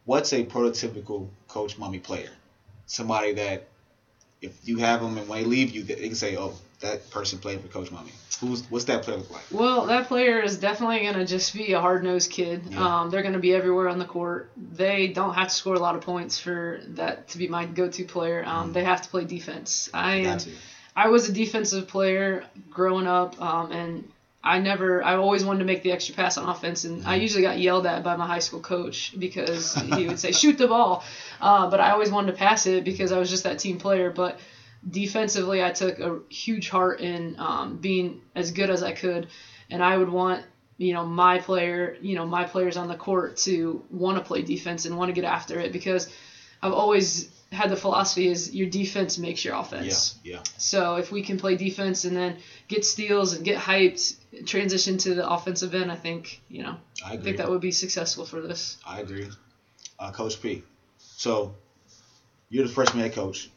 what's 0.06 0.32
a 0.32 0.42
prototypical 0.42 1.28
coach 1.48 1.76
Mummey 1.76 2.02
player? 2.02 2.30
Somebody 2.86 3.34
that 3.34 3.68
if 4.40 4.56
you 4.64 4.78
have 4.78 5.02
them 5.02 5.18
and 5.18 5.28
when 5.28 5.42
they 5.42 5.48
leave 5.48 5.70
you, 5.70 5.82
they 5.82 5.96
can 5.96 6.14
say, 6.14 6.38
oh, 6.38 6.54
that 6.80 7.10
person 7.10 7.38
played 7.38 7.60
for 7.60 7.68
Coach 7.68 7.90
Mummey. 7.90 8.12
Who's 8.40 8.62
what's 8.70 8.84
that 8.84 9.02
player 9.02 9.16
look 9.16 9.30
like? 9.30 9.42
well 9.50 9.86
that 9.86 10.06
player 10.08 10.42
is 10.42 10.56
definitely 10.56 11.00
going 11.02 11.14
to 11.14 11.24
just 11.24 11.52
be 11.52 11.72
a 11.72 11.80
hard-nosed 11.80 12.30
kid 12.30 12.62
Yeah. 12.70 13.00
um, 13.00 13.10
they're 13.10 13.22
going 13.22 13.32
to 13.34 13.40
be 13.40 13.52
everywhere 13.52 13.88
on 13.88 13.98
the 13.98 14.04
court 14.04 14.48
they 14.56 15.08
don't 15.08 15.34
have 15.34 15.48
to 15.48 15.54
score 15.54 15.74
a 15.74 15.80
lot 15.80 15.96
of 15.96 16.02
points 16.02 16.38
for 16.38 16.80
that 16.90 17.28
to 17.28 17.38
be 17.38 17.48
my 17.48 17.64
go-to 17.64 18.04
player 18.04 18.44
um, 18.46 18.70
Mhm. 18.70 18.72
they 18.74 18.84
have 18.84 19.00
to 19.02 19.08
play 19.08 19.24
defense 19.24 19.88
i 19.92 20.12
am 20.12 20.38
to. 20.38 20.50
I 20.96 21.08
was 21.08 21.28
a 21.28 21.32
defensive 21.32 21.86
player 21.86 22.44
growing 22.70 23.06
up, 23.06 23.40
um, 23.40 23.70
and 23.70 24.08
I 24.42 24.58
never, 24.58 25.00
I 25.04 25.14
always 25.14 25.44
wanted 25.44 25.60
to 25.60 25.64
make 25.64 25.82
the 25.82 25.92
extra 25.92 26.12
pass 26.14 26.36
on 26.36 26.48
offense, 26.48 26.82
and 26.82 27.06
I 27.06 27.16
Mhm. 27.18 27.20
usually 27.22 27.42
got 27.42 27.56
yelled 27.56 27.86
at 27.86 28.02
by 28.02 28.14
my 28.16 28.26
high 28.26 28.40
school 28.40 28.58
coach 28.58 29.12
because 29.16 29.74
he 29.96 30.08
would 30.08 30.18
say, 30.18 30.32
shoot 30.32 30.58
the 30.58 30.66
ball. 30.66 31.04
Uh, 31.40 31.66
but 31.68 31.78
I 31.78 31.90
always 31.90 32.10
wanted 32.10 32.32
to 32.32 32.38
pass 32.38 32.66
it 32.66 32.82
because 32.82 33.12
I 33.12 33.18
was 33.18 33.30
just 33.30 33.44
that 33.44 33.60
team 33.60 33.78
player. 33.78 34.10
But 34.10 34.40
defensively, 34.88 35.62
I 35.62 35.70
took 35.70 35.98
a 35.98 36.20
huge 36.28 36.68
heart 36.68 37.00
in 37.00 37.36
um, 37.38 37.78
being 37.78 38.20
as 38.34 38.52
good 38.52 38.70
as 38.70 38.82
I 38.82 38.92
could, 38.92 39.28
and 39.70 39.82
I 39.82 39.96
would 39.96 40.08
want, 40.08 40.44
you 40.76 40.92
know, 40.92 41.04
my 41.04 41.38
player, 41.38 41.96
you 42.00 42.14
know, 42.14 42.26
my 42.26 42.44
players 42.44 42.76
on 42.76 42.88
the 42.88 42.96
court 42.96 43.36
to 43.38 43.84
want 43.90 44.18
to 44.18 44.24
play 44.24 44.42
defense 44.42 44.84
and 44.84 44.96
want 44.96 45.08
to 45.08 45.12
get 45.12 45.24
after 45.24 45.58
it 45.58 45.72
because 45.72 46.12
I've 46.62 46.72
always 46.72 47.28
had 47.50 47.70
the 47.70 47.76
philosophy 47.76 48.28
is 48.28 48.54
your 48.54 48.68
defense 48.68 49.16
makes 49.16 49.44
your 49.44 49.54
offense. 49.54 49.86
yeah. 50.22 50.42
So 50.58 50.96
if 50.96 51.10
we 51.10 51.22
can 51.22 51.38
play 51.38 51.56
defense 51.56 52.04
and 52.04 52.16
then 52.16 52.36
get 52.68 52.84
steals 52.84 53.32
and 53.32 53.44
get 53.44 53.58
hyped, 53.58 54.16
transition 54.44 54.98
to 54.98 55.14
the 55.14 55.28
offensive 55.28 55.74
end, 55.74 55.90
I 55.90 55.96
think 55.96 56.40
you 56.48 56.62
know 56.62 56.76
I 57.04 57.14
I 57.14 57.16
think 57.16 57.38
that 57.38 57.48
would 57.48 57.60
be 57.60 57.72
successful 57.72 58.26
for 58.26 58.40
this. 58.40 58.76
I 58.86 59.00
agree. 59.00 59.28
Uh, 59.98 60.12
coach 60.12 60.40
P. 60.40 60.62
So, 60.98 61.54
you're 62.50 62.66
the 62.66 62.72
freshman 62.72 63.02
head 63.02 63.14
coach. 63.14 63.50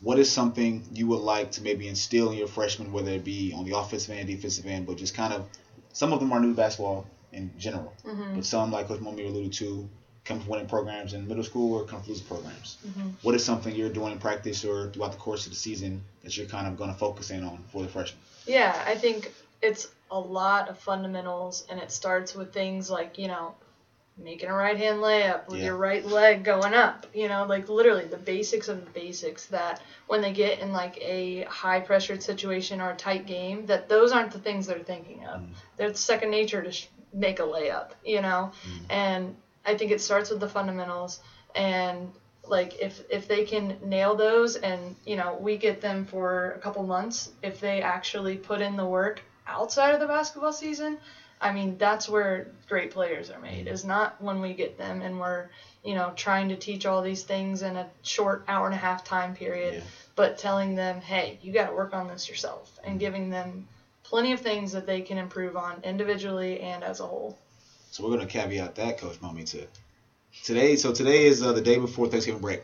What 0.00 0.18
is 0.18 0.30
something 0.30 0.82
you 0.92 1.06
would 1.08 1.20
like 1.20 1.50
to 1.52 1.62
maybe 1.62 1.88
instill 1.88 2.30
in 2.30 2.38
your 2.38 2.46
freshmen, 2.46 2.92
whether 2.92 3.10
it 3.10 3.24
be 3.24 3.52
on 3.52 3.64
the 3.64 3.76
offensive 3.76 4.14
end, 4.14 4.28
defensive 4.28 4.66
end, 4.66 4.86
but 4.86 4.96
just 4.96 5.14
kind 5.14 5.32
of 5.32 5.46
some 5.92 6.12
of 6.12 6.20
them 6.20 6.32
are 6.32 6.40
new 6.40 6.50
to 6.50 6.56
basketball 6.56 7.06
in 7.32 7.50
general, 7.58 7.92
Mm-hmm. 8.04 8.36
but 8.36 8.44
some 8.44 8.70
like 8.70 8.86
Coach 8.88 9.00
Mummey 9.00 9.26
alluded 9.26 9.52
to 9.54 9.88
come 10.24 10.40
from 10.40 10.48
winning 10.50 10.66
programs 10.66 11.12
in 11.12 11.26
middle 11.28 11.44
school 11.44 11.74
or 11.74 11.84
come 11.84 12.00
from 12.00 12.10
losing 12.12 12.26
programs. 12.26 12.78
Mhm. 12.86 13.12
What 13.22 13.34
is 13.34 13.44
something 13.44 13.74
you're 13.74 13.90
doing 13.90 14.12
in 14.12 14.18
practice 14.18 14.64
or 14.64 14.90
throughout 14.90 15.12
the 15.12 15.18
course 15.18 15.46
of 15.46 15.52
the 15.52 15.58
season 15.58 16.02
that 16.22 16.36
you're 16.36 16.46
kind 16.46 16.66
of 16.66 16.76
going 16.76 16.90
to 16.92 16.98
focus 16.98 17.30
in 17.30 17.44
on 17.44 17.64
for 17.70 17.82
the 17.82 17.88
freshmen? 17.88 18.20
Yeah, 18.46 18.82
I 18.86 18.96
think 18.96 19.32
it's 19.62 19.88
a 20.10 20.18
lot 20.18 20.68
of 20.68 20.78
fundamentals, 20.78 21.64
and 21.68 21.80
it 21.80 21.90
starts 21.90 22.34
with 22.34 22.52
things 22.52 22.88
like, 22.90 23.18
you 23.18 23.28
know, 23.28 23.54
making 24.18 24.48
a 24.48 24.54
right 24.54 24.76
hand 24.76 24.98
layup 25.00 25.46
with 25.46 25.58
Yeah. 25.58 25.66
your 25.66 25.76
right 25.76 26.04
leg 26.04 26.42
going 26.42 26.72
up, 26.74 27.06
you 27.12 27.28
know, 27.28 27.44
like 27.44 27.68
literally 27.68 28.06
the 28.06 28.16
basics 28.16 28.68
of 28.68 28.84
the 28.84 28.90
basics 28.90 29.46
that 29.46 29.80
when 30.06 30.20
they 30.22 30.32
get 30.32 30.58
in 30.60 30.72
like 30.72 30.96
a 31.02 31.42
high 31.44 31.80
pressured 31.80 32.22
situation 32.22 32.80
or 32.80 32.90
a 32.90 32.96
tight 32.96 33.26
game, 33.26 33.66
that 33.66 33.88
those 33.88 34.12
aren't 34.12 34.30
the 34.32 34.38
things 34.38 34.66
they're 34.66 34.78
thinking 34.78 35.24
of. 35.26 35.40
Mm. 35.40 35.48
They're 35.76 35.94
second 35.94 36.30
nature 36.30 36.62
to 36.62 36.72
sh- 36.72 36.86
make 37.12 37.40
a 37.40 37.42
layup, 37.42 37.90
you 38.04 38.20
know, 38.22 38.52
Mm. 38.66 38.80
and 38.90 39.36
I 39.64 39.74
think 39.76 39.90
it 39.90 40.00
starts 40.00 40.30
with 40.30 40.40
the 40.40 40.48
fundamentals 40.48 41.20
and 41.54 42.10
like 42.48 42.78
if 42.80 43.00
if 43.10 43.26
they 43.26 43.44
can 43.44 43.76
nail 43.82 44.14
those 44.14 44.54
and 44.54 44.94
you 45.04 45.16
know 45.16 45.36
we 45.40 45.56
get 45.56 45.80
them 45.80 46.04
for 46.04 46.52
a 46.52 46.58
couple 46.60 46.82
months 46.84 47.30
if 47.42 47.58
they 47.58 47.82
actually 47.82 48.36
put 48.36 48.60
in 48.60 48.76
the 48.76 48.84
work 48.86 49.20
outside 49.48 49.92
of 49.94 49.98
the 50.00 50.06
basketball 50.06 50.52
season 50.52 50.96
i 51.40 51.52
mean 51.52 51.76
that's 51.78 52.08
where 52.08 52.46
great 52.68 52.90
players 52.90 53.30
are 53.30 53.40
made 53.40 53.66
is 53.68 53.84
not 53.84 54.20
when 54.20 54.40
we 54.40 54.54
get 54.54 54.76
them 54.78 55.02
and 55.02 55.18
we're 55.20 55.48
you 55.84 55.94
know 55.94 56.12
trying 56.16 56.48
to 56.48 56.56
teach 56.56 56.86
all 56.86 57.02
these 57.02 57.22
things 57.22 57.62
in 57.62 57.76
a 57.76 57.86
short 58.02 58.44
hour 58.48 58.66
and 58.66 58.74
a 58.74 58.78
half 58.78 59.04
time 59.04 59.34
period 59.34 59.74
Yeah. 59.74 59.80
but 60.14 60.38
telling 60.38 60.74
them 60.74 61.00
hey 61.00 61.38
you 61.42 61.52
got 61.52 61.66
to 61.66 61.72
work 61.74 61.92
on 61.92 62.08
this 62.08 62.28
yourself 62.28 62.78
and 62.84 62.98
giving 62.98 63.30
them 63.30 63.66
plenty 64.02 64.32
of 64.32 64.40
things 64.40 64.72
that 64.72 64.86
they 64.86 65.00
can 65.00 65.18
improve 65.18 65.56
on 65.56 65.80
individually 65.82 66.60
and 66.60 66.84
as 66.84 67.00
a 67.00 67.06
whole 67.06 67.36
So 67.90 68.02
we're 68.04 68.14
going 68.14 68.26
to 68.26 68.32
caveat 68.32 68.74
that, 68.76 68.98
Coach 68.98 69.20
Mummey, 69.20 69.44
to 69.50 69.66
today. 70.44 70.76
So 70.76 70.92
today 70.92 71.26
is 71.26 71.42
uh, 71.42 71.52
the 71.52 71.60
day 71.60 71.76
before 71.76 72.06
Thanksgiving 72.06 72.40
break. 72.40 72.60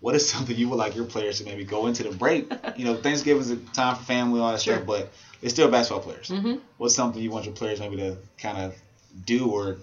What 0.00 0.14
is 0.14 0.28
something 0.32 0.56
you 0.56 0.68
would 0.68 0.76
like 0.78 0.94
your 0.94 1.04
players 1.04 1.38
to 1.38 1.44
maybe 1.44 1.64
go 1.64 1.86
into 1.86 2.02
the 2.02 2.10
break? 2.10 2.50
You 2.76 2.84
know, 2.84 2.94
Thanksgiving 2.96 3.40
is 3.40 3.50
a 3.50 3.56
time 3.56 3.96
for 3.96 4.02
family, 4.02 4.40
all 4.40 4.50
that 4.50 4.60
Sure. 4.60 4.74
stuff, 4.76 4.86
but 4.86 5.08
they're 5.40 5.50
still 5.50 5.68
basketball 5.70 6.02
players. 6.02 6.28
Mm-hmm. 6.28 6.56
What's 6.78 6.94
something 6.94 7.22
you 7.22 7.30
want 7.30 7.44
your 7.44 7.54
players 7.54 7.80
maybe 7.80 7.96
to 7.96 8.16
kind 8.38 8.58
of 8.58 8.74
do 9.24 9.48
or 9.48 9.78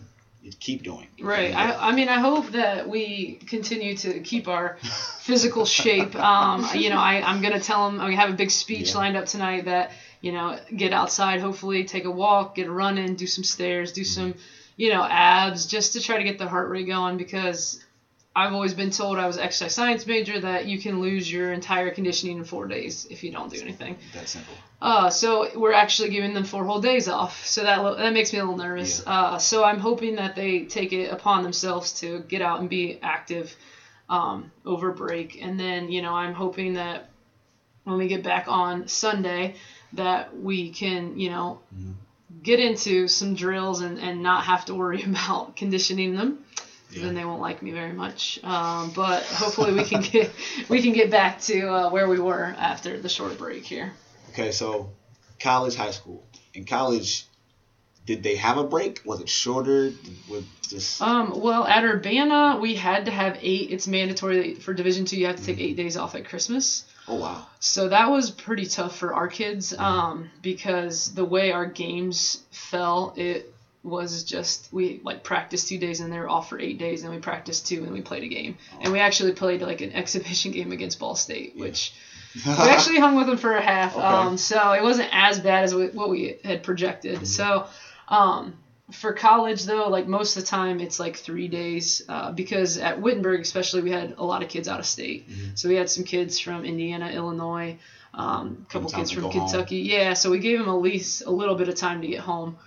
keep 0.59 0.83
doing? 0.83 1.07
Right. 1.21 1.55
I, 1.55 1.89
I 1.89 1.91
mean, 1.93 2.09
I 2.09 2.19
hope 2.19 2.51
that 2.51 2.87
we 2.87 3.35
continue 3.47 3.95
to 3.97 4.19
keep 4.21 4.47
our 4.47 4.77
physical 5.21 5.65
shape. 5.65 6.15
Um, 6.15 6.67
you 6.75 6.89
know, 6.89 6.97
I, 6.97 7.21
I'm 7.21 7.41
going 7.41 7.53
to 7.53 7.59
tell 7.59 7.89
them, 7.89 8.01
I 8.01 8.13
have 8.13 8.29
a 8.29 8.33
big 8.33 8.51
speech 8.51 8.89
Yeah. 8.89 8.97
lined 8.97 9.17
up 9.17 9.25
tonight 9.25 9.65
that, 9.65 9.91
you 10.21 10.31
know, 10.31 10.57
get 10.75 10.93
outside, 10.93 11.41
hopefully 11.41 11.85
take 11.85 12.05
a 12.05 12.11
walk, 12.11 12.55
get 12.55 12.67
a 12.67 12.71
run 12.71 12.97
in, 12.97 13.15
do 13.15 13.27
some 13.27 13.43
stairs, 13.43 13.91
do 13.91 14.03
some, 14.03 14.35
you 14.75 14.89
know, 14.89 15.03
abs, 15.03 15.65
just 15.65 15.93
to 15.93 16.01
try 16.01 16.17
to 16.17 16.23
get 16.23 16.37
the 16.39 16.47
heart 16.47 16.69
rate 16.69 16.87
going 16.87 17.17
because 17.17 17.79
I've 18.35 18.51
always 18.51 18.73
been 18.73 18.89
told 18.89 19.19
I 19.19 19.27
was 19.27 19.37
exercise 19.37 19.73
science 19.73 20.07
major 20.07 20.39
that 20.39 20.65
you 20.65 20.79
can 20.79 20.99
lose 20.99 21.31
your 21.31 21.51
entire 21.51 21.91
conditioning 21.91 22.37
in 22.37 22.43
four 22.43 22.65
days 22.65 23.05
if 23.09 23.23
you 23.23 23.29
don't 23.29 23.51
do 23.51 23.59
anything. 23.61 23.95
That 24.13 24.27
simple. 24.27 24.55
Uh, 24.81 25.09
so 25.11 25.47
we're 25.55 25.71
actually 25.71 26.09
giving 26.09 26.33
them 26.33 26.43
four 26.43 26.65
whole 26.65 26.79
days 26.79 27.07
off. 27.07 27.45
So 27.45 27.63
that 27.63 27.81
lo- 27.83 27.95
that 27.95 28.11
makes 28.11 28.33
me 28.33 28.39
a 28.39 28.43
little 28.43 28.55
nervous. 28.55 29.01
Uh, 29.05 29.37
so 29.37 29.63
I'm 29.63 29.77
hoping 29.77 30.15
that 30.15 30.33
they 30.35 30.63
take 30.63 30.91
it 30.93 31.11
upon 31.11 31.43
themselves 31.43 31.91
to 32.01 32.21
get 32.21 32.41
out 32.41 32.59
and 32.59 32.69
be 32.69 32.97
active 33.03 33.55
um, 34.09 34.51
over 34.65 34.89
break. 34.91 35.37
And 35.39 35.59
then 35.59 35.89
you 35.91 36.01
know 36.01 36.15
I'm 36.15 36.33
hoping 36.33 36.73
that 36.73 37.05
when 37.83 37.97
we 37.97 38.07
get 38.07 38.23
back 38.23 38.47
on 38.47 38.87
Sunday 38.87 39.53
that 39.93 40.35
we 40.35 40.69
can 40.71 41.19
you 41.19 41.29
know 41.29 41.59
Mhm. 41.73 41.93
get 42.41 42.59
into 42.59 43.07
some 43.07 43.35
drills 43.35 43.79
and, 43.79 43.99
and 43.99 44.23
not 44.23 44.45
have 44.45 44.65
to 44.65 44.73
worry 44.73 45.03
about 45.07 45.55
conditioning 45.55 46.15
them. 46.15 46.39
Yeah. 46.93 47.05
Then 47.05 47.15
they 47.15 47.25
won't 47.25 47.41
like 47.41 47.61
me 47.61 47.71
very 47.71 47.93
much. 47.93 48.39
Um, 48.43 48.91
but 48.95 49.23
hopefully 49.23 49.73
we 49.73 49.83
can 49.83 50.01
get 50.01 50.31
we 50.69 50.81
can 50.81 50.93
get 50.93 51.09
back 51.11 51.41
to 51.41 51.67
uh, 51.67 51.89
where 51.89 52.07
we 52.07 52.19
were 52.19 52.53
after 52.57 52.99
the 52.99 53.09
short 53.09 53.37
break 53.37 53.63
here. 53.65 53.93
Okay, 54.31 54.51
so 54.51 54.91
college, 55.39 55.75
high 55.75 55.91
school. 55.91 56.25
In 56.53 56.65
college, 56.65 57.25
did 58.05 58.21
they 58.23 58.35
have 58.35 58.57
a 58.57 58.63
break? 58.63 59.01
Was 59.05 59.21
it 59.21 59.29
shorter? 59.29 59.91
Was 60.29 60.43
just 60.69 61.01
Um, 61.01 61.39
well, 61.39 61.65
at 61.65 61.83
Urbana, 61.83 62.59
we 62.59 62.75
had 62.75 63.05
to 63.05 63.11
have 63.11 63.37
eight. 63.41 63.71
It's 63.71 63.87
mandatory 63.87 64.55
for 64.55 64.73
Division 64.73 65.05
Two. 65.05 65.17
You 65.17 65.27
have 65.27 65.37
to 65.37 65.45
take 65.45 65.59
eight 65.59 65.75
days 65.77 65.97
off 65.97 66.15
at 66.15 66.25
Christmas. 66.25 66.85
oh 67.07 67.15
wow, 67.15 67.47
So 67.59 67.89
that 67.89 68.09
was 68.09 68.31
pretty 68.31 68.65
tough 68.65 68.97
for 68.97 69.13
our 69.13 69.27
kids 69.27 69.73
um, 69.77 70.29
because 70.41 71.13
the 71.13 71.25
way 71.25 71.51
our 71.51 71.65
games 71.65 72.43
fell, 72.51 73.13
it 73.17 73.52
was 73.83 74.23
just 74.23 74.71
we 74.71 75.01
like 75.03 75.23
practiced 75.23 75.67
two 75.67 75.77
days 75.77 75.99
and 75.99 76.11
they 76.11 76.17
were 76.17 76.29
off 76.29 76.49
for 76.49 76.59
eight 76.59 76.77
days, 76.77 77.03
and 77.03 77.13
we 77.13 77.19
practiced 77.19 77.67
two 77.67 77.83
and 77.83 77.91
we 77.91 78.01
played 78.01 78.23
a 78.23 78.27
game, 78.27 78.57
and 78.81 78.93
we 78.93 78.99
actually 78.99 79.33
played 79.33 79.61
like 79.61 79.81
an 79.81 79.91
exhibition 79.93 80.51
game 80.51 80.71
against 80.71 80.99
Ball 80.99 81.15
State, 81.15 81.55
which 81.57 81.93
we 82.45 82.51
actually 82.51 82.99
hung 82.99 83.15
with 83.15 83.27
them 83.27 83.37
for 83.37 83.55
a 83.55 83.61
half. 83.61 83.95
Okay. 83.95 84.03
Um, 84.05 84.37
so 84.37 84.71
it 84.71 84.81
wasn't 84.81 85.09
as 85.11 85.39
bad 85.39 85.65
as 85.65 85.75
we, 85.75 85.87
what 85.87 86.09
we 86.09 86.37
had 86.43 86.63
projected. 86.63 87.27
So 87.27 87.67
um, 88.07 88.55
for 88.91 89.13
college 89.13 89.63
though, 89.63 89.89
like 89.89 90.07
most 90.07 90.37
of 90.37 90.43
the 90.43 90.47
time 90.47 90.79
it's 90.79 90.99
like 90.99 91.17
three 91.17 91.47
days 91.47 92.01
uh, 92.07 92.31
because 92.31 92.77
at 92.77 93.01
Wittenberg 93.01 93.41
especially 93.41 93.81
we 93.81 93.91
had 93.91 94.15
a 94.17 94.23
lot 94.23 94.41
of 94.41 94.49
kids 94.49 94.67
out 94.67 94.79
of 94.79 94.85
state. 94.85 95.29
Mhm. 95.29 95.59
So 95.59 95.67
we 95.69 95.75
had 95.75 95.89
some 95.89 96.03
kids 96.05 96.39
from 96.39 96.63
Indiana, 96.63 97.09
Illinois, 97.09 97.77
um, 98.13 98.65
a 98.69 98.71
couple 98.71 98.89
kids 98.89 99.11
from 99.11 99.23
go 99.23 99.29
home. 99.29 99.49
Kentucky. 99.49 99.77
Yeah, 99.77 100.13
so 100.13 100.29
we 100.31 100.39
gave 100.39 100.59
them 100.59 100.69
at 100.69 100.81
least 100.81 101.23
a 101.25 101.31
little 101.31 101.55
bit 101.55 101.67
of 101.69 101.75
time 101.75 102.01
to 102.01 102.07
get 102.07 102.19
home. 102.19 102.57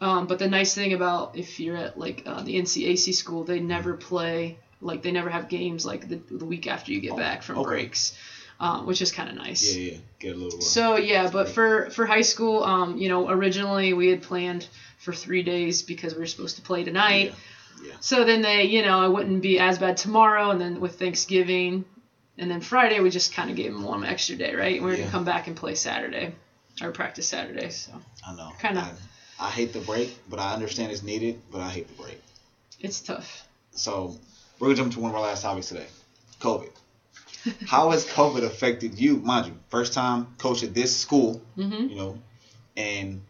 Um, 0.00 0.26
but 0.26 0.38
the 0.38 0.46
nice 0.46 0.74
thing 0.74 0.92
about 0.92 1.30
if 1.34 1.58
you're 1.58 1.76
at 1.76 1.96
like 1.96 2.22
uh, 2.26 2.42
the 2.42 2.56
NCAC 2.56 3.14
school, 3.14 3.44
they 3.44 3.60
never 3.60 3.94
play 3.94 4.56
like 4.80 5.00
they 5.02 5.10
never 5.10 5.30
have 5.30 5.48
games 5.48 5.84
like 5.84 6.06
the, 6.06 6.20
the 6.30 6.44
week 6.44 6.66
after 6.66 6.92
you 6.92 6.98
get 6.98 7.12
Oh, 7.12 7.16
back 7.16 7.42
from 7.42 7.58
okay. 7.58 7.68
breaks, 7.68 8.12
um, 8.60 8.84
which 8.84 9.00
is 9.00 9.10
kind 9.10 9.28
of 9.28 9.34
nice. 9.34 9.74
yeah, 9.74 9.92
yeah, 9.92 9.98
get 10.18 10.36
a 10.36 10.38
little. 10.38 10.58
Uh, 10.58 10.62
So 10.62 10.96
yeah, 10.96 11.26
but 11.28 11.48
for 11.48 11.88
for 11.90 12.04
high 12.04 12.20
school, 12.22 12.62
um, 12.62 12.96
you 12.98 13.08
know, 13.08 13.28
originally 13.28 13.94
we 13.94 14.08
had 14.08 14.20
planned 14.20 14.66
for 14.98 15.12
three 15.14 15.42
days 15.42 15.82
because 15.82 16.12
we 16.14 16.18
were 16.18 16.26
supposed 16.26 16.56
to 16.56 16.62
play 16.62 16.82
tonight. 16.84 17.30
Yeah, 17.80 17.88
yeah. 17.88 17.96
So 18.00 18.24
then 18.24 18.42
they, 18.42 18.64
you 18.64 18.82
know, 18.82 19.02
it 19.04 19.10
wouldn't 19.12 19.40
be 19.40 19.58
as 19.58 19.78
bad 19.78 19.96
tomorrow, 19.96 20.50
and 20.50 20.60
then 20.60 20.78
with 20.78 20.94
Thanksgiving, 20.94 21.84
and 22.36 22.50
then 22.50 22.60
Friday 22.60 23.00
we 23.00 23.08
just 23.08 23.32
kind 23.32 23.48
of 23.48 23.56
gave 23.56 23.72
them 23.72 23.82
one 23.82 24.04
extra 24.04 24.36
day, 24.36 24.52
right? 24.54 24.76
And 24.76 24.84
we're 24.84 24.92
Yeah. 24.92 24.98
gonna 24.98 25.10
come 25.10 25.24
back 25.24 25.46
and 25.46 25.56
play 25.56 25.74
Saturday, 25.74 26.32
or 26.82 26.90
practice 26.90 27.26
Saturday. 27.26 27.70
So 27.70 27.92
I 28.26 28.32
know. 28.32 28.52
Kinda. 28.60 28.80
I, 28.80 28.92
I 29.38 29.50
hate 29.50 29.72
the 29.72 29.80
break, 29.80 30.16
but 30.28 30.38
I 30.38 30.52
understand 30.54 30.92
it's 30.92 31.02
needed. 31.02 31.40
But 31.50 31.60
I 31.60 31.70
hate 31.70 31.88
the 31.88 32.02
break. 32.02 32.20
it's 32.80 33.00
tough. 33.00 33.46
So 33.72 34.16
we're 34.58 34.68
gonna 34.68 34.76
jump 34.76 34.92
to 34.94 35.00
one 35.00 35.10
of 35.10 35.16
our 35.16 35.22
last 35.22 35.42
topics 35.42 35.68
today, 35.68 35.86
COVID. 36.40 36.70
How 37.66 37.90
has 37.90 38.04
COVID 38.06 38.42
affected 38.42 38.98
you? 38.98 39.18
Mind 39.18 39.46
you, 39.46 39.58
first 39.68 39.92
time 39.92 40.28
coach 40.38 40.62
at 40.62 40.74
this 40.74 40.94
school, 40.96 41.40
hmm 41.54 41.86
you 41.88 41.94
know, 41.96 42.18
and 42.76 43.20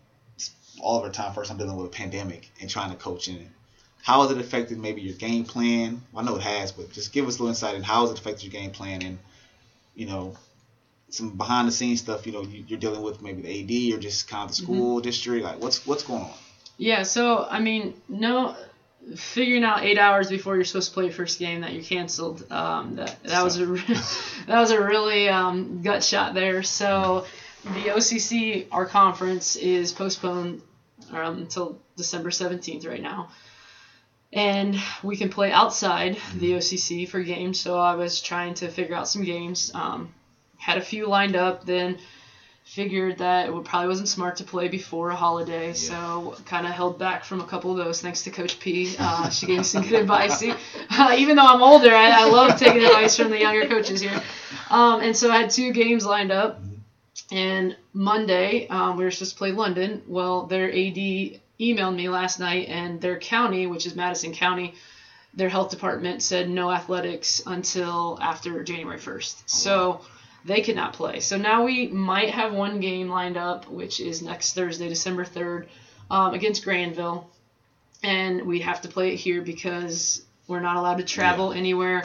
all 0.80 0.96
of 0.96 1.02
our 1.04 1.10
time 1.10 1.32
first 1.32 1.48
time 1.48 1.58
dealing 1.58 1.76
with 1.76 1.86
a 1.86 1.90
pandemic 1.90 2.50
and 2.60 2.68
trying 2.70 2.90
to 2.90 2.96
coach 2.96 3.28
in 3.28 3.36
it. 3.36 3.48
How 4.02 4.22
has 4.22 4.30
it 4.30 4.38
affected 4.38 4.78
maybe 4.78 5.00
your 5.02 5.14
game 5.14 5.44
plan? 5.44 6.00
Well, 6.12 6.22
I 6.22 6.26
know 6.26 6.36
it 6.36 6.42
has, 6.42 6.70
but 6.70 6.92
just 6.92 7.12
give 7.12 7.26
us 7.26 7.34
a 7.34 7.38
little 7.38 7.48
insight 7.48 7.74
in 7.74 7.82
how 7.82 8.02
has 8.02 8.10
it 8.10 8.18
affected 8.18 8.44
your 8.44 8.52
game 8.52 8.70
plan 8.70 9.02
and, 9.02 9.18
you 9.96 10.06
know, 10.06 10.36
some 11.08 11.30
behind 11.30 11.68
the 11.68 11.72
scenes 11.72 12.00
stuff. 12.00 12.26
You 12.26 12.32
know, 12.32 12.42
you, 12.42 12.64
you're 12.66 12.78
dealing 12.78 13.02
with 13.02 13.22
maybe 13.22 13.42
the 13.42 13.92
AD 13.92 13.98
or 13.98 14.00
just 14.00 14.28
kind 14.28 14.44
of 14.44 14.56
the 14.56 14.62
school 14.62 15.00
district. 15.00 15.44
Like, 15.44 15.60
what's 15.60 15.86
what's 15.86 16.02
going 16.02 16.22
on? 16.22 16.30
Yeah. 16.76 17.02
So 17.02 17.46
I 17.48 17.60
mean, 17.60 17.94
no. 18.08 18.56
Figuring 19.14 19.62
out 19.62 19.84
eight 19.84 19.98
hours 19.98 20.28
before 20.28 20.56
you're 20.56 20.64
supposed 20.64 20.88
to 20.88 20.94
play 20.94 21.04
your 21.04 21.12
first 21.12 21.38
game 21.38 21.60
that 21.60 21.72
you're 21.72 21.84
canceled. 21.84 22.44
Um, 22.50 22.96
that 22.96 23.22
that 23.22 23.44
was 23.44 23.56
a 23.60 23.66
that 24.46 24.58
was 24.60 24.72
a 24.72 24.82
really 24.82 25.28
um, 25.28 25.80
gut 25.82 26.02
shot 26.02 26.34
there. 26.34 26.64
So 26.64 27.24
the 27.62 27.90
OCC, 27.90 28.66
our 28.72 28.84
conference, 28.84 29.54
is 29.54 29.92
postponed 29.92 30.62
um, 31.12 31.38
until 31.38 31.80
December 31.96 32.30
17th 32.30 32.86
right 32.86 33.02
now. 33.02 33.30
And 34.32 34.76
we 35.02 35.16
can 35.16 35.28
play 35.28 35.52
outside 35.52 36.18
the 36.34 36.52
OCC 36.52 37.08
for 37.08 37.22
games. 37.22 37.60
So 37.60 37.78
I 37.78 37.94
was 37.94 38.20
trying 38.20 38.54
to 38.54 38.68
figure 38.68 38.94
out 38.94 39.08
some 39.08 39.24
games. 39.24 39.70
Um, 39.74 40.12
had 40.58 40.78
a 40.78 40.82
few 40.82 41.06
lined 41.06 41.36
up, 41.36 41.64
then 41.64 41.98
figured 42.66 43.18
that 43.18 43.48
it 43.48 43.64
probably 43.64 43.86
wasn't 43.86 44.08
smart 44.08 44.36
to 44.36 44.44
play 44.44 44.66
before 44.66 45.10
a 45.10 45.16
holiday. 45.16 45.72
So 45.72 46.36
kind 46.46 46.66
of 46.66 46.72
held 46.72 46.98
back 46.98 47.24
from 47.24 47.40
a 47.40 47.46
couple 47.46 47.70
of 47.70 47.76
those 47.76 48.00
thanks 48.00 48.24
to 48.24 48.30
Coach 48.30 48.58
P. 48.58 48.94
Uh, 48.98 49.30
she 49.30 49.46
gave 49.46 49.58
me 49.58 49.64
some 49.64 49.82
good 49.82 50.00
advice. 50.00 50.42
Uh, 50.42 51.14
even 51.18 51.36
though 51.36 51.46
I'm 51.46 51.62
older, 51.62 51.94
I, 51.94 52.10
I 52.10 52.28
love 52.28 52.58
taking 52.58 52.82
advice 52.84 53.16
from 53.16 53.30
the 53.30 53.38
younger 53.38 53.66
coaches 53.66 54.00
here. 54.00 54.20
Um, 54.68 55.00
and 55.00 55.16
so 55.16 55.30
I 55.30 55.38
had 55.38 55.50
two 55.50 55.72
games 55.72 56.04
lined 56.04 56.32
up. 56.32 56.60
And 57.30 57.76
Monday, 57.92 58.68
um, 58.68 58.96
we 58.96 59.04
were 59.04 59.10
supposed 59.10 59.32
to 59.32 59.38
play 59.38 59.52
London. 59.52 60.02
Well, 60.06 60.46
their 60.46 60.68
AD 60.68 60.96
emailed 61.58 61.96
me 61.96 62.08
last 62.08 62.38
night, 62.38 62.68
and 62.68 63.00
their 63.00 63.18
county, 63.18 63.66
which 63.66 63.86
is 63.86 63.96
Madison 63.96 64.32
County, 64.32 64.74
their 65.34 65.48
health 65.48 65.70
department 65.70 66.22
said 66.22 66.48
no 66.48 66.70
athletics 66.70 67.42
until 67.46 68.18
after 68.20 68.62
January 68.62 68.98
1st. 68.98 69.42
So 69.46 70.00
they 70.46 70.60
could 70.62 70.76
not 70.76 70.92
play. 70.92 71.20
So 71.20 71.36
now 71.36 71.64
we 71.64 71.88
might 71.88 72.30
have 72.30 72.52
one 72.52 72.80
game 72.80 73.08
lined 73.08 73.36
up, 73.36 73.68
which 73.68 74.00
is 74.00 74.22
next 74.22 74.54
Thursday, 74.54 74.88
December 74.88 75.24
3rd, 75.24 75.66
um, 76.10 76.34
against 76.34 76.64
Granville. 76.64 77.28
And 78.02 78.42
we 78.42 78.60
have 78.60 78.80
to 78.82 78.88
play 78.88 79.12
it 79.12 79.16
here 79.16 79.42
because 79.42 80.22
we're 80.46 80.60
not 80.60 80.76
allowed 80.76 80.98
to 80.98 81.02
travel 81.02 81.52
anywhere 81.52 82.04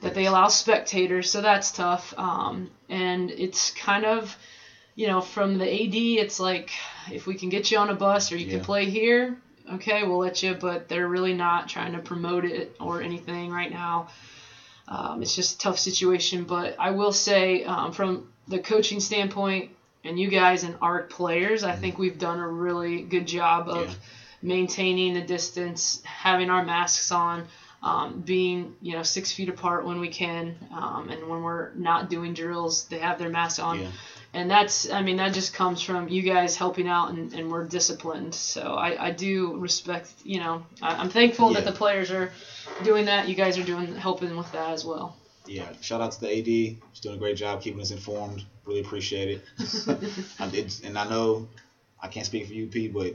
that 0.00 0.14
they 0.14 0.26
allow 0.26 0.48
spectators. 0.48 1.30
So 1.30 1.40
that's 1.40 1.70
tough. 1.70 2.12
Um, 2.18 2.70
and 2.88 3.30
it's 3.30 3.70
kind 3.70 4.04
of, 4.04 4.36
you 4.96 5.06
know, 5.06 5.20
from 5.20 5.58
the 5.58 5.64
AD, 5.72 5.94
it's 5.94 6.40
like 6.40 6.70
if 7.12 7.26
we 7.26 7.36
can 7.36 7.48
get 7.48 7.70
you 7.70 7.78
on 7.78 7.90
a 7.90 7.94
bus 7.94 8.32
or 8.32 8.36
you 8.36 8.46
Yeah. 8.46 8.52
can 8.56 8.64
play 8.64 8.90
here, 8.90 9.36
okay, 9.74 10.02
we'll 10.02 10.18
let 10.18 10.42
you. 10.42 10.54
But 10.54 10.88
they're 10.88 11.06
really 11.06 11.34
not 11.34 11.68
trying 11.68 11.92
to 11.92 12.00
promote 12.00 12.44
it 12.44 12.74
or 12.80 13.00
anything 13.02 13.52
right 13.52 13.70
now. 13.70 14.08
Um, 14.88 15.22
it's 15.22 15.34
just 15.34 15.56
a 15.56 15.58
tough 15.58 15.78
situation. 15.78 16.44
But 16.44 16.76
I 16.78 16.90
will 16.90 17.12
say, 17.12 17.64
um, 17.64 17.92
from 17.92 18.30
the 18.48 18.58
coaching 18.58 19.00
standpoint, 19.00 19.70
and 20.04 20.18
you 20.18 20.28
guys 20.28 20.62
and 20.62 20.76
our 20.80 21.02
players, 21.02 21.64
I 21.64 21.72
think 21.74 21.98
we've 21.98 22.18
done 22.18 22.38
a 22.38 22.46
really 22.46 23.02
good 23.02 23.26
job 23.26 23.68
of 23.68 23.86
Yeah. 23.88 23.94
maintaining 24.42 25.14
the 25.14 25.22
distance, 25.22 26.00
having 26.04 26.48
our 26.50 26.64
masks 26.64 27.10
on, 27.10 27.48
um, 27.82 28.20
being 28.20 28.74
you 28.80 28.94
know 28.94 29.02
six 29.02 29.32
feet 29.32 29.48
apart 29.48 29.84
when 29.84 29.98
we 29.98 30.08
can, 30.08 30.56
um, 30.72 31.08
and 31.10 31.28
when 31.28 31.42
we're 31.42 31.72
not 31.74 32.08
doing 32.08 32.34
drills, 32.34 32.84
they 32.84 32.98
have 32.98 33.18
their 33.18 33.28
masks 33.30 33.58
on. 33.58 33.80
Yeah. 33.80 33.88
And 34.32 34.50
that's, 34.50 34.90
I 34.90 35.02
mean, 35.02 35.16
that 35.16 35.32
just 35.32 35.54
comes 35.54 35.80
from 35.80 36.08
you 36.08 36.22
guys 36.22 36.56
helping 36.56 36.88
out 36.88 37.10
and, 37.10 37.32
and 37.32 37.50
we're 37.50 37.64
disciplined. 37.64 38.34
So 38.34 38.74
I, 38.74 39.06
I 39.06 39.10
do 39.10 39.56
respect, 39.56 40.12
you 40.24 40.40
know, 40.40 40.66
I, 40.82 40.96
I'm 40.96 41.08
thankful 41.08 41.54
that 41.54 41.64
the 41.64 41.72
players 41.72 42.10
are 42.10 42.30
doing 42.84 43.06
that. 43.06 43.28
You 43.28 43.34
guys 43.34 43.56
are 43.58 43.64
doing, 43.64 43.94
helping 43.94 44.36
with 44.36 44.50
that 44.52 44.70
as 44.70 44.84
well. 44.84 45.16
Yeah, 45.46 45.68
shout 45.80 46.00
out 46.00 46.12
to 46.12 46.20
the 46.20 46.38
AD. 46.38 46.46
He's 46.46 47.00
doing 47.00 47.14
a 47.14 47.18
great 47.18 47.36
job 47.36 47.62
keeping 47.62 47.80
us 47.80 47.92
informed. 47.92 48.44
Really 48.64 48.80
appreciate 48.80 49.40
it. 49.40 49.44
And 50.84 50.98
I 50.98 51.08
know 51.08 51.48
I 52.00 52.08
can't 52.08 52.26
speak 52.26 52.46
for 52.46 52.54
UP, 52.54 52.92
but 52.92 53.14